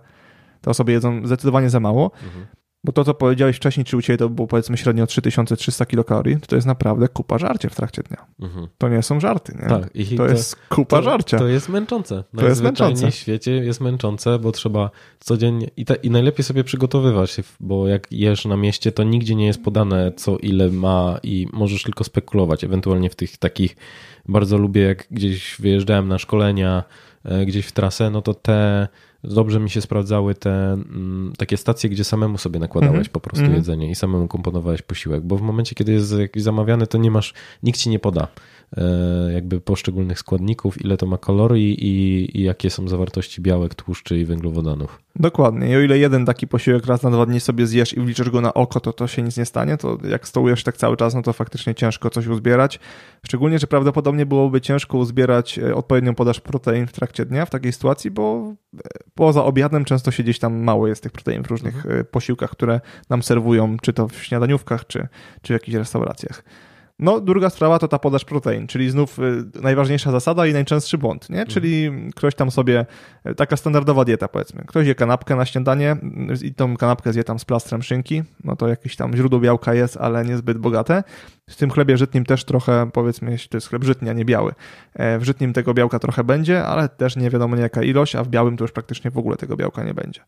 [0.61, 2.11] te osoby jedzą zdecydowanie za mało.
[2.23, 2.45] Mhm.
[2.83, 6.47] Bo to, co powiedziałeś wcześniej, czy u Ciebie to było powiedzmy średnio 3300 kilokalorii, to,
[6.47, 8.25] to jest naprawdę kupa żarcia w trakcie dnia.
[8.39, 8.67] Mhm.
[8.77, 9.69] To nie są żarty, nie?
[9.69, 9.83] Tak.
[9.83, 11.37] To, to jest kupa to, żarcia.
[11.37, 12.23] To jest męczące.
[12.37, 13.11] To jest męczące.
[13.11, 18.11] w świecie jest męczące, bo trzeba codziennie i, ta, i najlepiej sobie przygotowywać, bo jak
[18.11, 22.63] jesz na mieście, to nigdzie nie jest podane co ile ma i możesz tylko spekulować,
[22.63, 23.75] ewentualnie w tych takich
[24.27, 26.83] bardzo lubię, jak gdzieś wyjeżdżałem na szkolenia,
[27.25, 28.87] e, gdzieś w trasę, no to te
[29.23, 33.11] dobrze mi się sprawdzały te mm, takie stacje, gdzie samemu sobie nakładałeś mm -hmm.
[33.11, 33.55] po prostu mm -hmm.
[33.55, 37.33] jedzenie i samemu komponowałeś posiłek, bo w momencie, kiedy jest jakiś zamawiany, to nie masz,
[37.63, 38.27] nikt ci nie poda.
[38.77, 44.19] E, jakby poszczególnych składników, ile to ma kalorii i, i, jakie są zawartości białek, tłuszczy
[44.19, 45.01] i węglowodanów.
[45.15, 45.71] Dokładnie.
[45.71, 48.41] I o ile jeden taki posiłek raz na dwa dni sobie zjesz i wliczysz go
[48.41, 51.21] na oko, to to się nic nie stanie, to jak stołujesz tak cały czas, no
[51.21, 52.79] to faktycznie ciężko coś uzbierać.
[53.25, 57.73] Szczególnie, że prawdopodobnie byłoby ciężko uzbierać e, odpowiednią podaż protein w trakcie dnia w takiej
[57.73, 58.79] sytuacji, bo e,
[59.15, 62.05] poza obiadem często się gdzieś tam mało jest tych protein w różnych mhm.
[62.05, 65.07] posiłkach, które nam serwują, czy to w śniadaniówkach, czy,
[65.41, 66.43] czy w jakichś restauracjach.
[67.01, 71.29] No, druga sprawa to ta podaż protein, czyli znów y, najważniejsza zasada i najczęstszy błąd,
[71.29, 71.45] nie?
[71.45, 72.11] Czyli mhm.
[72.11, 72.85] ktoś tam sobie,
[73.29, 75.97] y, taka standardowa dieta powiedzmy, ktoś je kanapkę na śniadanie
[76.41, 79.73] y, i tą kanapkę zje tam z plastrem szynki, no to jakieś tam źródło białka
[79.73, 81.03] jest, ale niezbyt bogate.
[81.49, 84.53] W tym chlebie żytnim też trochę, powiedzmy, jeśli to jest chleb żytni, a nie biały,
[84.93, 88.27] e, w żytnim tego białka trochę będzie, ale też nie wiadomo jaka ilość, a w
[88.27, 90.21] białym to już praktycznie w ogóle tego białka nie będzie.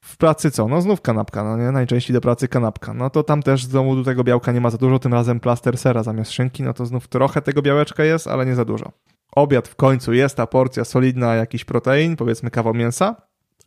[0.00, 0.68] W pracy co?
[0.68, 1.72] No znów kanapka, no nie?
[1.72, 2.94] Najczęściej do pracy kanapka.
[2.94, 5.78] No to tam też znowu do tego białka nie ma za dużo, tym razem plaster
[5.78, 8.92] sera zamiast szynki, no to znów trochę tego białeczka jest, ale nie za dużo.
[9.32, 13.16] Obiad w końcu jest ta porcja solidna, jakiś protein, powiedzmy kawał mięsa.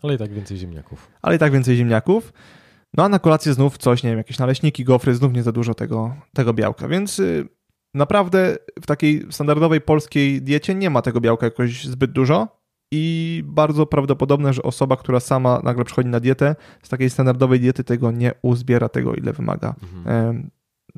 [0.03, 1.11] Ale i tak więcej ziemniaków.
[1.21, 2.33] Ale i tak więcej ziemniaków.
[2.97, 5.73] No a na kolację znów coś, nie wiem, jakieś naleśniki, gofry, znów nie za dużo
[5.73, 7.47] tego, tego białka, więc y,
[7.93, 12.62] naprawdę w takiej standardowej polskiej diecie nie ma tego białka jakoś zbyt dużo
[12.95, 17.83] i bardzo prawdopodobne, że osoba, która sama nagle przychodzi na dietę, z takiej standardowej diety
[17.83, 20.49] tego nie uzbiera tego, ile wymaga mhm.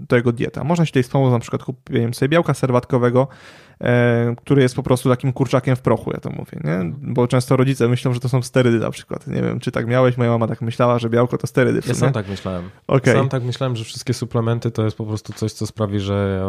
[0.08, 0.64] tego dieta.
[0.64, 3.28] Można się tutaj wspomóc na przykład kupieniem sobie białka serwatkowego,
[4.38, 6.74] który jest po prostu takim kurczakiem w prochu, ja to mówię, nie?
[6.74, 7.14] Mhm.
[7.14, 9.28] Bo często rodzice myślą, że to są sterydy na przykład.
[9.28, 11.82] Nie wiem, czy tak miałeś, moja mama tak myślała, że białko to sterydy.
[11.88, 12.70] Ja sam tak myślałem.
[12.88, 13.14] Okay.
[13.14, 16.48] Sam tak myślałem, że wszystkie suplementy to jest po prostu coś, co sprawi, że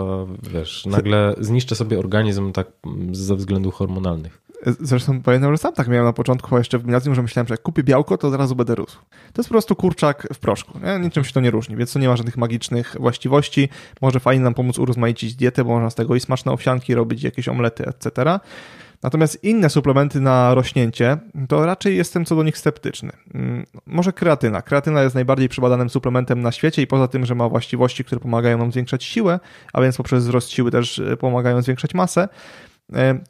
[0.52, 2.66] wiesz, nagle zniszczę sobie organizm tak
[3.12, 4.45] ze względów hormonalnych.
[4.66, 7.62] Zresztą pamiętam, że sam tak miałem na początku, jeszcze w gimnazjum, że myślałem, że jak
[7.62, 8.98] kupię białko, to od razu będę rósł.
[9.32, 10.78] To jest po prostu kurczak w proszku.
[10.78, 10.98] Nie?
[10.98, 13.68] Niczym się to nie różni, więc to nie ma żadnych magicznych właściwości.
[14.00, 17.48] Może fajnie nam pomóc urozmaicić dietę, bo można z tego i smaczne owsianki robić, jakieś
[17.48, 18.38] omlety, etc.
[19.02, 21.16] Natomiast inne suplementy na rośnięcie,
[21.48, 23.12] to raczej jestem co do nich sceptyczny.
[23.34, 24.62] Mm, może kreatyna.
[24.62, 28.58] Kreatyna jest najbardziej przebadanym suplementem na świecie i poza tym, że ma właściwości, które pomagają
[28.58, 29.40] nam zwiększać siłę,
[29.72, 32.28] a więc poprzez wzrost siły też e, pomagają zwiększać masę,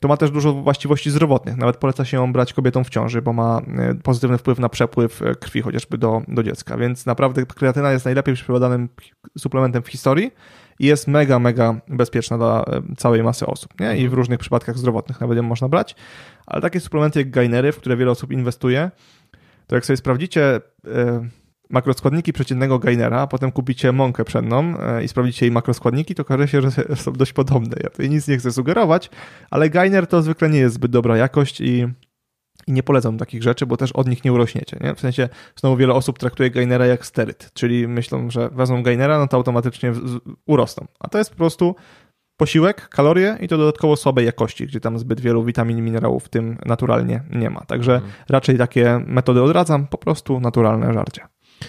[0.00, 1.56] to ma też dużo właściwości zdrowotnych.
[1.56, 5.22] Nawet poleca się ją brać kobietom w ciąży, bo ma e, pozytywny wpływ na przepływ
[5.22, 6.76] e, krwi chociażby do, do dziecka.
[6.76, 8.88] Więc naprawdę kreatyna jest najlepiej przeprowadzanym
[9.38, 10.30] suplementem w historii
[10.78, 12.64] i jest mega, mega bezpieczna dla
[12.96, 13.80] całej masy osób.
[13.80, 13.96] Nie?
[13.96, 15.96] I w różnych przypadkach zdrowotnych nawet ją można brać.
[16.46, 18.90] Ale takie suplementy jak gainery, w które wiele osób inwestuje,
[19.66, 20.60] to jak sobie sprawdzicie
[21.70, 26.48] makroskładniki przeciętnego gainera, a potem kupicie mąkę pszenną e, i sprawdzicie jej makroskładniki, to okaże
[26.48, 26.70] się, że
[27.04, 27.76] są dość podobne.
[27.82, 29.10] Ja tutaj nic nie chcę sugerować,
[29.50, 31.86] ale gainer to zwykle nie jest zbyt dobra jakość i,
[32.66, 34.78] i nie polecam takich rzeczy, bo też od nich nie urośniecie.
[34.80, 34.94] Nie?
[34.94, 39.28] W sensie znowu wiele osób traktuje gainera jak steryt, czyli myślą, że wezmą gainera, no
[39.28, 39.92] to automatycznie
[40.46, 40.86] urosną.
[41.00, 41.74] A to jest po prostu
[42.36, 46.28] posiłek, kalorie i to dodatkowo słabej jakości, gdzie tam zbyt wielu witamin i minerałów w
[46.28, 47.60] tym naturalnie nie ma.
[47.60, 48.12] Także mhm.
[48.28, 51.22] raczej takie metody odradzam, po prostu naturalne żarcie.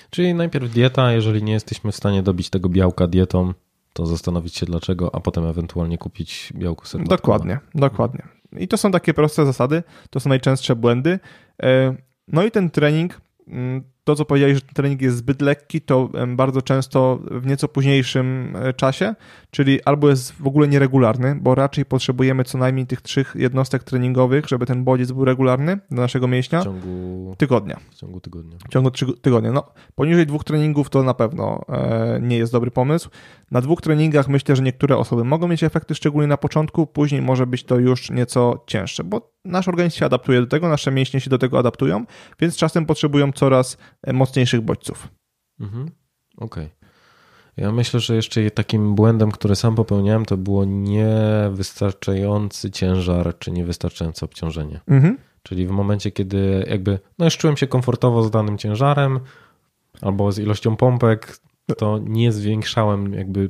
[0.09, 3.53] Czyli najpierw dieta, jeżeli nie jesteśmy w stanie dobić tego białka dietą,
[3.93, 7.17] to zastanowić się dlaczego, a potem ewentualnie kupić białko serwatkowe.
[7.17, 8.27] Dokładnie, dokładnie.
[8.57, 11.19] I to są takie proste zasady, to są najczęstsze błędy.
[11.63, 11.95] E,
[12.27, 16.61] no i ten trening mm, to, co powiedziałeś, że trening jest zbyt lekki, to bardzo
[16.61, 19.15] często w nieco późniejszym e, czasie,
[19.51, 24.47] czyli albo jest w ogóle nieregularny, bo raczej potrzebujemy co najmniej tych trzech jednostek treningowych,
[24.47, 26.61] żeby ten bodziec był regularny do naszego mięśnia.
[26.61, 27.79] W ciągu tygodnia.
[27.91, 28.57] W ciągu tygodnia.
[28.67, 28.91] W ciągu
[29.21, 29.51] tygodnia.
[29.51, 29.63] No,
[29.95, 33.09] poniżej dwóch treningów to na pewno e, nie jest dobry pomysł.
[33.51, 37.47] Na dwóch treningach myślę, że niektóre osoby mogą mieć efekty, szczególnie na początku, później może
[37.47, 41.29] być to już nieco cięższe, bo nasz organizm się adaptuje do tego, nasze mięśnie się
[41.29, 42.05] do tego adaptują,
[42.39, 43.77] więc czasem potrzebują coraz
[44.13, 45.07] mocniejszych bodźców.
[45.59, 45.91] Mhm.
[46.37, 46.69] Okej.
[47.57, 54.25] Ja myślę, że jeszcze takim błędem, który sam popełniałem, to było niewystarczający ciężar, czy niewystarczające
[54.25, 54.79] obciążenie.
[54.87, 55.17] Mhm.
[55.43, 59.19] Czyli w momencie, kiedy jakby, no już czułem się komfortowo z danym ciężarem
[60.01, 61.39] albo z ilością pompek,
[61.77, 63.49] to nie zwiększałem jakby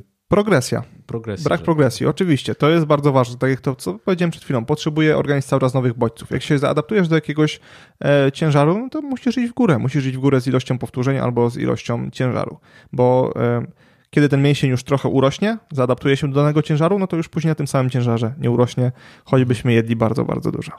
[1.06, 1.44] Progresja.
[1.44, 1.64] Brak że...
[1.64, 2.54] progresji, oczywiście.
[2.54, 3.38] To jest bardzo ważne.
[3.38, 6.30] Tak jak to, co powiedziałem przed chwilą, potrzebuje organizm cały czas nowych bodźców.
[6.30, 7.60] Jak się zaadaptujesz do jakiegoś
[8.04, 9.78] e, ciężaru, no to musisz iść w górę.
[9.78, 12.58] Musisz iść w górę z ilością powtórzeń albo z ilością ciężaru.
[12.92, 13.66] Bo e,
[14.10, 17.50] kiedy ten mięsień już trochę urośnie, zaadaptuje się do danego ciężaru, no to już później
[17.50, 18.92] na tym samym ciężarze nie urośnie,
[19.24, 20.72] choćbyśmy jedli bardzo, bardzo dużo.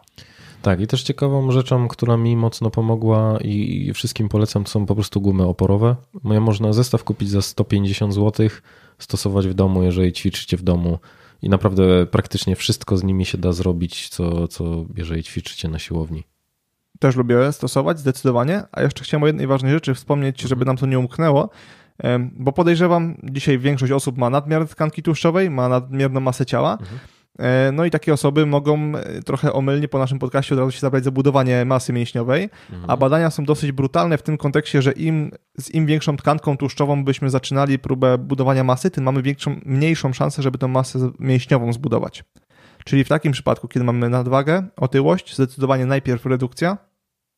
[0.62, 4.96] Tak, i też ciekawą rzeczą, która mi mocno pomogła i wszystkim polecam, to są po
[4.96, 5.96] prostu gumy oporowe.
[6.24, 8.50] Można zestaw kupić za 150 zł,
[9.00, 11.00] stosować w domu, jeżeli ćwiczycie w domu.
[11.42, 16.24] I naprawdę praktycznie wszystko z nimi się da zrobić, co, co jeżeli ćwiczycie na siłowni.
[17.00, 18.64] Też lubię stosować, zdecydowanie.
[18.72, 21.50] A jeszcze chciałem o jednej ważnej rzeczy wspomnieć, żeby nam to nie umknęło,
[22.32, 26.72] bo podejrzewam, dzisiaj większość osób ma nadmiar tkanki tłuszczowej, ma nadmierną masę ciała.
[26.72, 27.00] Mhm
[27.72, 31.04] no i takie osoby mogą e, trochę omylnie po naszym podcaście od razu się zabrać
[31.04, 32.90] za budowanie masy mięśniowej, mhm.
[32.90, 37.04] a badania są dosyć brutalne w tym kontekście, że im, z im większą tkanką tłuszczową
[37.04, 42.24] byśmy zaczynali próbę budowania masy, tym mamy większą, mniejszą szansę, żeby tę masę mięśniową zbudować.
[42.86, 46.78] Czyli w takim przypadku, kiedy mamy nadwagę, otyłość, zdecydowanie najpierw redukcja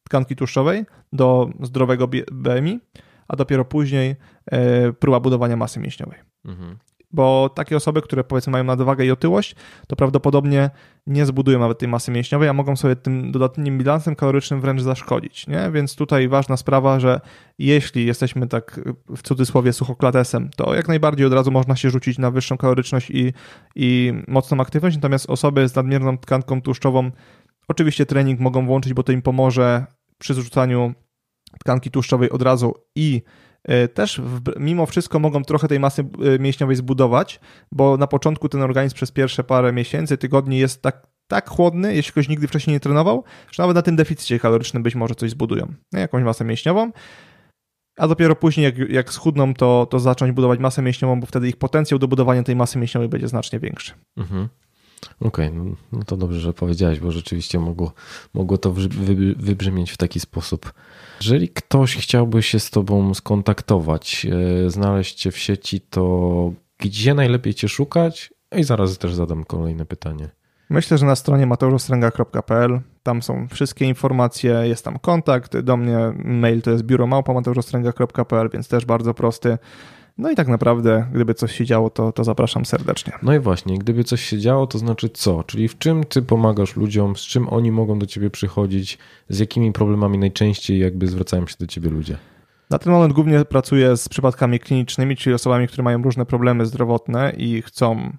[0.04, 2.80] tkanki tłuszczowej do zdrowego BMI,
[3.28, 6.20] a dopiero później e, próba budowania masy mięśniowej.
[6.46, 6.78] Mhm
[7.14, 9.56] bo takie osoby, które powiedzmy mają nadwagę i otyłość,
[9.88, 10.70] to prawdopodobnie
[11.08, 15.48] nie zbudują nawet tej masy mięśniowej, a mogą sobie tym dodatnim bilansem kalorycznym wręcz zaszkodzić.
[15.48, 15.72] Nie?
[15.72, 17.22] Więc tutaj ważna sprawa, że
[17.60, 18.80] jeśli jesteśmy tak
[19.18, 23.34] w cudzysłowie suchoklatesem, to jak najbardziej od razu można się rzucić na wyższą kaloryczność i,
[23.76, 27.12] i mocną aktywność, natomiast osoby z nadmierną tkanką tłuszczową
[27.68, 29.86] oczywiście trening mogą włączyć, bo to im pomoże
[30.18, 30.94] przy zrzucaniu
[31.60, 33.22] tkanki tłuszczowej od razu i
[33.94, 36.02] też w, mimo wszystko mogą trochę tej masy
[36.36, 37.40] e, mięśniowej zbudować,
[37.72, 42.12] bo na początku ten organizm przez pierwsze parę miesięcy, tygodni jest tak, tak chłodny, jeśli
[42.12, 45.74] ktoś nigdy wcześniej nie trenował, że nawet na tym deficycie kalorycznym być może coś zbudują.
[45.94, 46.92] Jakąś masę mięśniową.
[47.98, 51.58] A dopiero później, jak, jak schudną, to, to zacząć budować masę mięśniową, bo wtedy ich
[51.58, 53.94] potencjał do budowania tej masy mięśniowej będzie znacznie większy.
[54.18, 54.48] Mhm.
[55.20, 57.94] Okej, okay, no, no to dobrze, że powiedziałeś, bo rzeczywiście mogło,
[58.34, 58.74] mogło to
[59.38, 60.74] wybrzmieć w taki sposób.
[61.22, 64.28] Jeżeli ktoś chciałby się z Tobą skontaktować,
[64.66, 68.34] e, znaleźć Cię w sieci, to gdzie najlepiej Cię szukać?
[68.56, 70.30] I zaraz też zadam kolejne pytanie.
[70.70, 76.62] Myślę, że na stronie mateuszostrenga.pl tam są wszystkie informacje, jest tam kontakt do mnie, mail
[76.62, 77.34] to jest biuromałpa
[78.50, 79.58] więc też bardzo prosty.
[80.18, 83.14] No i tak naprawdę, gdyby coś się działo, to, to zapraszam serdecznie.
[83.24, 85.44] No i właśnie, gdyby coś się działo, to znaczy co?
[85.44, 88.98] Czyli w czym ty pomagasz ludziom, z czym oni mogą do ciebie przychodzić,
[89.30, 92.18] z jakimi problemami najczęściej jakby zwracają się do ciebie ludzie?
[92.70, 97.34] Na ten moment głównie pracuję z przypadkami klinicznymi, czyli osobami, które mają różne problemy zdrowotne
[97.38, 98.12] i chcą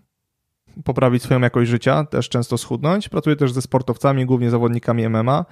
[0.85, 3.09] poprawić swoją jakość życia, też często schudnąć.
[3.09, 5.45] Pracuję też ze sportowcami, głównie zawodnikami MMA,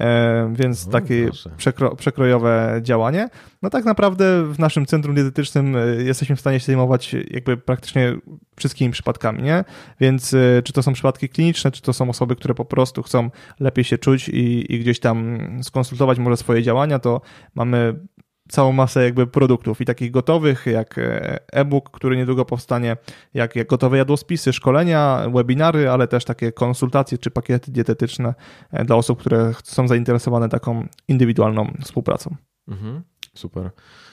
[0.00, 3.28] e, więc takie przekro, przekrojowe działanie.
[3.62, 8.16] No tak naprawdę w naszym centrum dietetycznym e, jesteśmy w stanie się zajmować jakby praktycznie
[8.56, 9.64] wszystkimi przypadkami, nie?
[10.00, 13.30] Więc e, czy to są przypadki kliniczne, czy to są osoby, które po prostu chcą
[13.60, 17.20] lepiej się czuć i, i gdzieś tam skonsultować może swoje działania, to
[17.54, 18.00] mamy
[18.48, 22.96] całą masę jakby produktów i takich gotowych, jak e, e-book, który niedługo powstanie,
[23.34, 28.34] jak, jak gotowe jadłospisy, szkolenia, webinary, ale też takie konsultacje czy pakiety dietetyczne
[28.70, 32.36] e, dla osób, które są zainteresowane taką indywidualną współpracą.
[32.68, 33.02] Mhm,
[33.34, 33.70] super.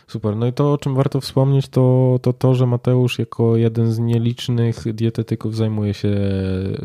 [0.07, 0.35] Super.
[0.35, 3.99] No i to, o czym warto wspomnieć, to, to to, że Mateusz jako jeden z
[3.99, 6.09] nielicznych dietetyków zajmuje się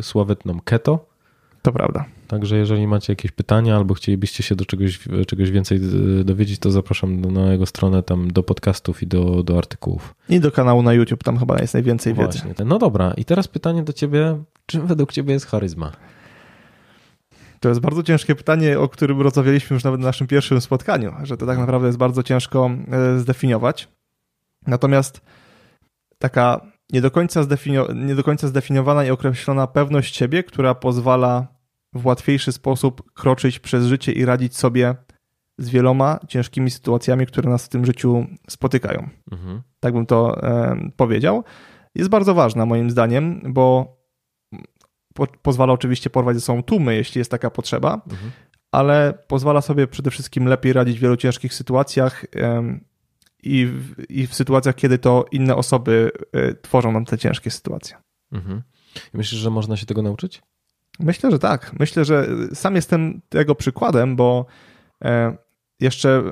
[0.01, 1.14] sławetną keto.
[1.65, 2.05] To prawda.
[2.29, 5.81] Także jeżeli macie jakieś pytania albo chcielibyście się do czegoś, czegoś więcej
[6.25, 10.15] dowiedzieć, to zapraszam na jego stronę tam do podcastów i do, do artykułów.
[10.29, 12.39] I do kanału na YouTube, tam chyba jest najwięcej wiedzy.
[12.39, 12.65] Właśnie.
[12.65, 15.93] No dobra, i teraz pytanie do ciebie, czym według ciebie jest charyzma?
[17.61, 21.37] To jest bardzo ciężkie pytanie, o którym rozmawialiśmy już nawet na naszym pierwszym spotkaniu, że
[21.37, 23.89] to tak naprawdę jest bardzo ciężko e, zdefiniować.
[24.67, 25.21] Natomiast
[26.19, 26.61] taka
[26.93, 31.54] nie do końca, zdefinio- nie do końca zdefiniowana i określona pewność siebie, która pozwala
[31.95, 34.95] w łatwiejszy sposób kroczyć przez życie i radzić sobie
[35.59, 39.09] z wieloma ciężkimi sytuacjami, które nas w tym życiu spotykają.
[39.33, 39.63] Mhm.
[39.81, 41.45] Tak bym to e, powiedział.
[41.95, 43.97] Jest bardzo ważna moim zdaniem, bo
[45.15, 48.31] po, pozwala oczywiście porwać ze sobą tłumy, jeśli jest taka potrzeba, mhm.
[48.73, 52.79] ale pozwala sobie przede wszystkim lepiej radzić w wielu ciężkich sytuacjach e,
[53.43, 57.97] i, w, i w sytuacjach, kiedy to inne osoby e, tworzą nam te ciężkie sytuacje.
[58.33, 58.63] Mhm.
[59.13, 60.43] Myślisz, że można się tego nauczyć?
[61.01, 61.73] Myślę, że tak.
[61.79, 64.47] Myślę, że sam jestem tego przykładem, bo
[65.05, 65.37] e,
[65.81, 66.23] jeszcze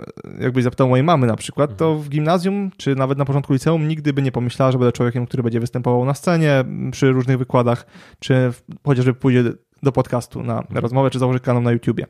[0.41, 4.13] jakbyś zapytał mojej mamy na przykład, to w gimnazjum, czy nawet na początku liceum nigdy
[4.13, 7.87] by nie pomyślała, że będę człowiekiem, który będzie występował na scenie przy różnych wykładach,
[8.19, 8.53] czy
[8.87, 9.45] chociażby pójdzie
[9.83, 12.07] do podcastu na rozmowę, czy założy kanał na YouTubie.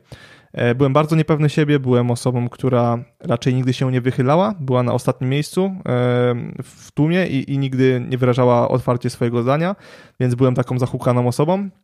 [0.53, 4.93] E, byłem bardzo niepewny siebie, byłem osobą, która raczej nigdy się nie wychylała, była na
[4.93, 5.73] ostatnim miejscu e,
[6.63, 9.75] w tłumie i, i nigdy nie wyrażała otwarcie swojego zdania,
[10.19, 11.82] więc byłem taką zahukaną osobą, e,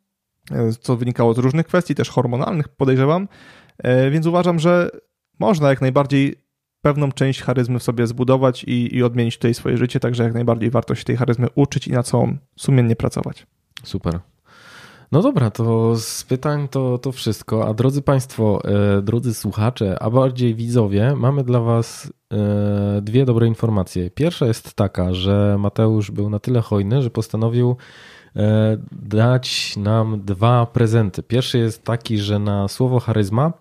[0.80, 3.28] co wynikało z różnych kwestii, też hormonalnych podejrzewam,
[4.12, 4.90] więc uważam, że
[5.40, 6.36] można jak najbardziej
[6.82, 10.70] pewną część charyzmy w sobie zbudować i, i odmienić tutaj swoje życie, także jak najbardziej
[10.70, 12.28] warto się tej charyzmy uczyć i na co
[12.58, 13.48] sumiennie pracować.
[13.84, 14.20] Super.
[15.12, 17.68] No dobra, to z pytań to, to wszystko.
[17.68, 18.62] A drodzy Państwo,
[18.98, 24.10] e, drodzy słuchacze, a bardziej widzowie, mamy dla Was e, dwie dobre informacje.
[24.12, 27.76] Pierwsza jest taka, że Mateusz był na tyle hojny, że postanowił e,
[28.92, 31.24] dać nam dwa prezenty.
[31.24, 33.54] Pierwszy jest taki, że na słowo charyzma,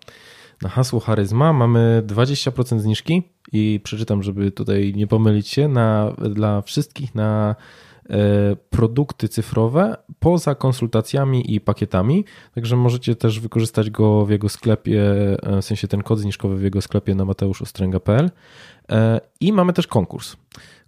[0.61, 6.61] na hasło charyzma mamy 20% zniżki i przeczytam, żeby tutaj nie pomylić się, na, dla
[6.61, 7.55] wszystkich na
[8.09, 15.01] E, produkty cyfrowe poza konsultacjami i pakietami, także możecie też wykorzystać go w jego sklepie,
[15.43, 18.31] e, w sensie ten kod zniżkowy w jego sklepie na mateuszostrenga.pl
[18.91, 20.35] e, i mamy też konkurs.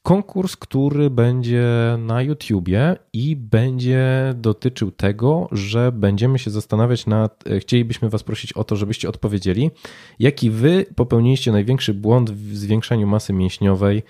[0.04, 1.66] Konkurs, który będzie
[2.00, 8.64] na YouTubie i będzie dotyczył tego, że będziemy się zastanawiać nad, chcielibyśmy Was prosić o
[8.64, 9.72] to, żebyście odpowiedzieli,
[10.20, 14.04] jaki Wy popełniliście największy błąd w zwiększaniu masy mięśniowej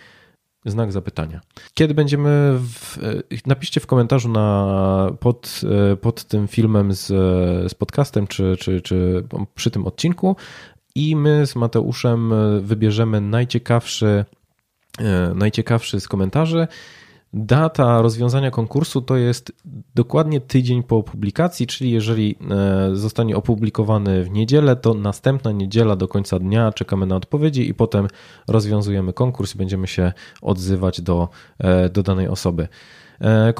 [0.65, 1.41] Znak zapytania.
[1.73, 2.59] Kiedy będziemy.
[2.59, 2.97] W,
[3.45, 5.61] napiszcie w komentarzu na, pod,
[6.01, 7.07] pod tym filmem z,
[7.71, 9.23] z podcastem, czy, czy, czy
[9.55, 10.35] przy tym odcinku,
[10.95, 14.25] i my z Mateuszem wybierzemy najciekawszy,
[15.35, 16.67] najciekawszy z komentarzy
[17.33, 19.51] Data rozwiązania konkursu to jest
[19.95, 26.07] dokładnie tydzień po publikacji, czyli jeżeli e, zostanie opublikowany w niedzielę, to następna niedziela do
[26.07, 28.07] końca dnia czekamy na odpowiedzi i potem
[28.47, 31.29] rozwiązujemy konkurs i będziemy się odzywać do,
[31.59, 32.67] e, do danej osoby.
[33.21, 33.53] E,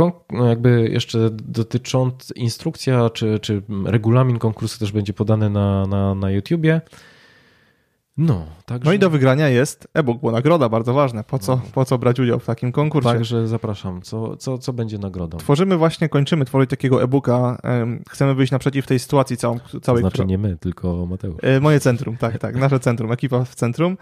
[0.50, 6.82] jakby jeszcze dotycząc instrukcja czy, czy regulamin konkursu też będzie podany na, na, na YouTubie.
[8.18, 8.86] No, także...
[8.90, 11.24] no i do wygrania jest e-book, bo nagroda bardzo ważna.
[11.24, 13.10] Po co, po co brać udział w takim konkursie?
[13.10, 14.02] Także zapraszam.
[14.02, 15.38] Co, co, co będzie nagrodą?
[15.38, 17.58] Tworzymy właśnie, kończymy tworzyć takiego e-booka.
[18.10, 19.82] Chcemy wyjść naprzeciw tej sytuacji całą, całej.
[19.82, 20.26] To znaczy która...
[20.26, 21.38] nie my, tylko Mateusz.
[21.42, 22.56] E, moje centrum, tak, tak.
[22.56, 23.98] Nasze centrum, ekipa w centrum.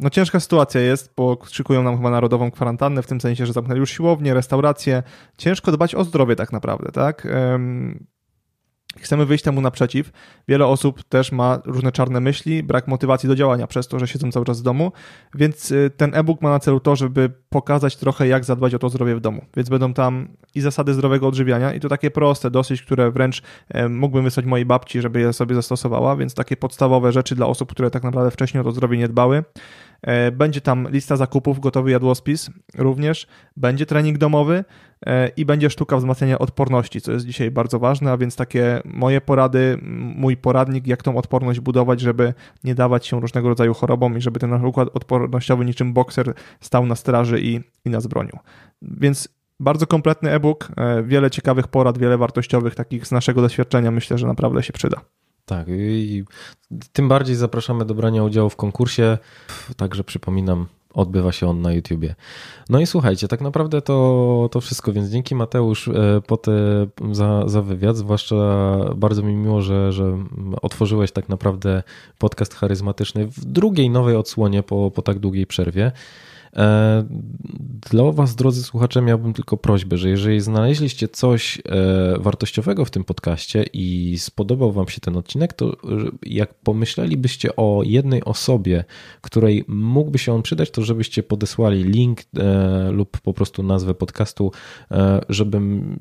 [0.00, 3.80] No ciężka sytuacja jest, bo szykują nam chyba narodową kwarantannę, w tym sensie, że zamknęli
[3.80, 5.02] już siłownie, restauracje.
[5.36, 7.28] Ciężko dbać o zdrowie tak naprawdę, tak?
[8.96, 10.10] Chcemy wyjść temu naprzeciw.
[10.48, 14.32] Wiele osób też ma różne czarne myśli, brak motywacji do działania przez to, że siedzą
[14.32, 14.92] cały czas w domu,
[15.34, 18.88] więc y, ten e-book ma na celu to, żeby pokazać trochę, jak zadbać o to
[18.88, 19.44] zdrowie w domu.
[19.56, 23.88] Więc będą tam i zasady zdrowego odżywiania, i to takie proste, dosyć, które wręcz e,
[23.88, 27.90] mógłbym wysłać mojej babci, żeby je sobie zastosowała, więc takie podstawowe rzeczy dla osób, które
[27.90, 29.44] tak naprawdę wcześniej o to zdrowie nie dbały.
[30.02, 33.26] E, będzie tam lista zakupów, gotowy jadłospis również,
[33.56, 34.64] będzie trening domowy
[35.06, 39.20] e, i będzie sztuka wzmacniania odporności, co jest dzisiaj bardzo ważne, a więc takie moje
[39.20, 39.78] porady,
[40.16, 42.34] mój poradnik, jak tą odporność budować, żeby
[42.64, 46.86] nie dawać się różnego rodzaju chorobom i żeby ten nasz układ odpornościowy niczym bokser stał
[46.86, 48.38] na straży i, i nas bronił.
[48.82, 54.18] Więc bardzo kompletny e-book, e, wiele ciekawych porad, wiele wartościowych, takich z naszego doświadczenia, myślę,
[54.18, 55.00] że naprawdę się przyda.
[55.48, 56.24] Tak, i
[56.92, 59.18] tym bardziej zapraszamy do brania udziału w konkursie.
[59.76, 62.14] Także przypominam, odbywa się on na YouTubie.
[62.68, 65.92] No i słuchajcie, tak naprawdę to, to wszystko, więc dzięki Mateusz e,
[66.26, 66.52] po te,
[67.12, 68.36] za, za wywiad, zwłaszcza
[68.96, 70.18] bardzo mi miło, że, że
[70.62, 71.82] otworzyłeś tak naprawdę
[72.18, 75.92] podcast charyzmatyczny w drugiej nowej odsłonie po, po tak długiej przerwie.
[76.58, 77.04] E,
[77.90, 81.62] dla Was, drodzy słuchacze, miałbym tylko prośbę, że jeżeli znaleźliście coś e,
[82.18, 85.76] wartościowego w tym podcaście i spodobał Wam się ten odcinek, to
[86.22, 88.84] jak pomyślelibyście o jednej osobie,
[89.20, 94.52] której mógłby się on przydać, to żebyście podesłali link e, lub po prostu nazwę podcastu,
[95.28, 95.96] żebym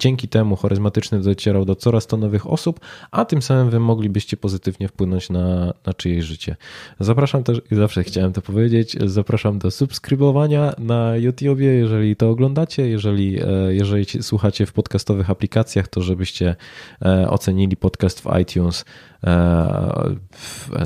[0.00, 2.80] dzięki temu charyzmatyczny docierał do coraz to nowych osób,
[3.10, 6.56] a tym samym Wy moglibyście pozytywnie wpłynąć na, na czyjeś życie.
[7.00, 13.40] Zapraszam też, zawsze chciałem to powiedzieć, zapraszam do subskrybowania na YouTubie, jeżeli to oglądacie, jeżeli,
[13.42, 16.56] e, jeżeli słuchacie w podcastowych aplikacjach, to żebyście
[17.04, 18.84] e, ocenili podcast w iTunes,
[19.24, 20.16] e,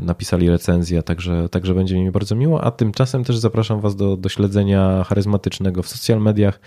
[0.02, 4.28] napisali recenzję, także, także będzie mi bardzo miło, a tymczasem też zapraszam Was do, do
[4.28, 6.60] śledzenia charyzmatycznego w social mediach.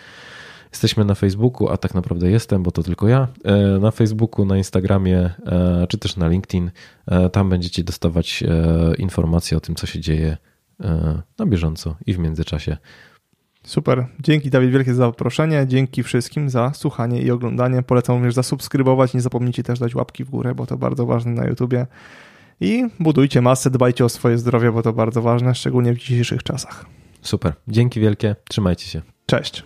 [0.72, 3.28] Jesteśmy na Facebooku, a tak naprawdę jestem, bo to tylko ja.
[3.80, 5.30] Na Facebooku, na Instagramie,
[5.90, 6.72] czy też na LinkedIn.
[7.32, 8.44] Tam będziecie dostawać
[8.98, 10.38] informacje o tym, co się dzieje
[10.84, 12.78] E, na bieżąco i w międzyczasie.
[13.64, 14.08] Super.
[14.20, 15.66] Dzięki Dawid wielkie za zaproszenie.
[15.68, 17.84] Dzięki wszystkim za słuchanie i oglądanie.
[17.84, 19.14] Polecam również zasubskrybować.
[19.14, 21.88] Nie zapomnijcie też dać łapki w górę, bo to bardzo ważne na YouTubie.
[22.62, 26.86] I budujcie masę, dbajcie o swoje zdrowie, bo to bardzo ważne, szczególnie w dzisiejszych czasach.
[27.22, 27.54] Super.
[27.68, 28.36] Dzięki wielkie.
[28.50, 29.02] Trzymajcie się.
[29.26, 29.64] Cześć.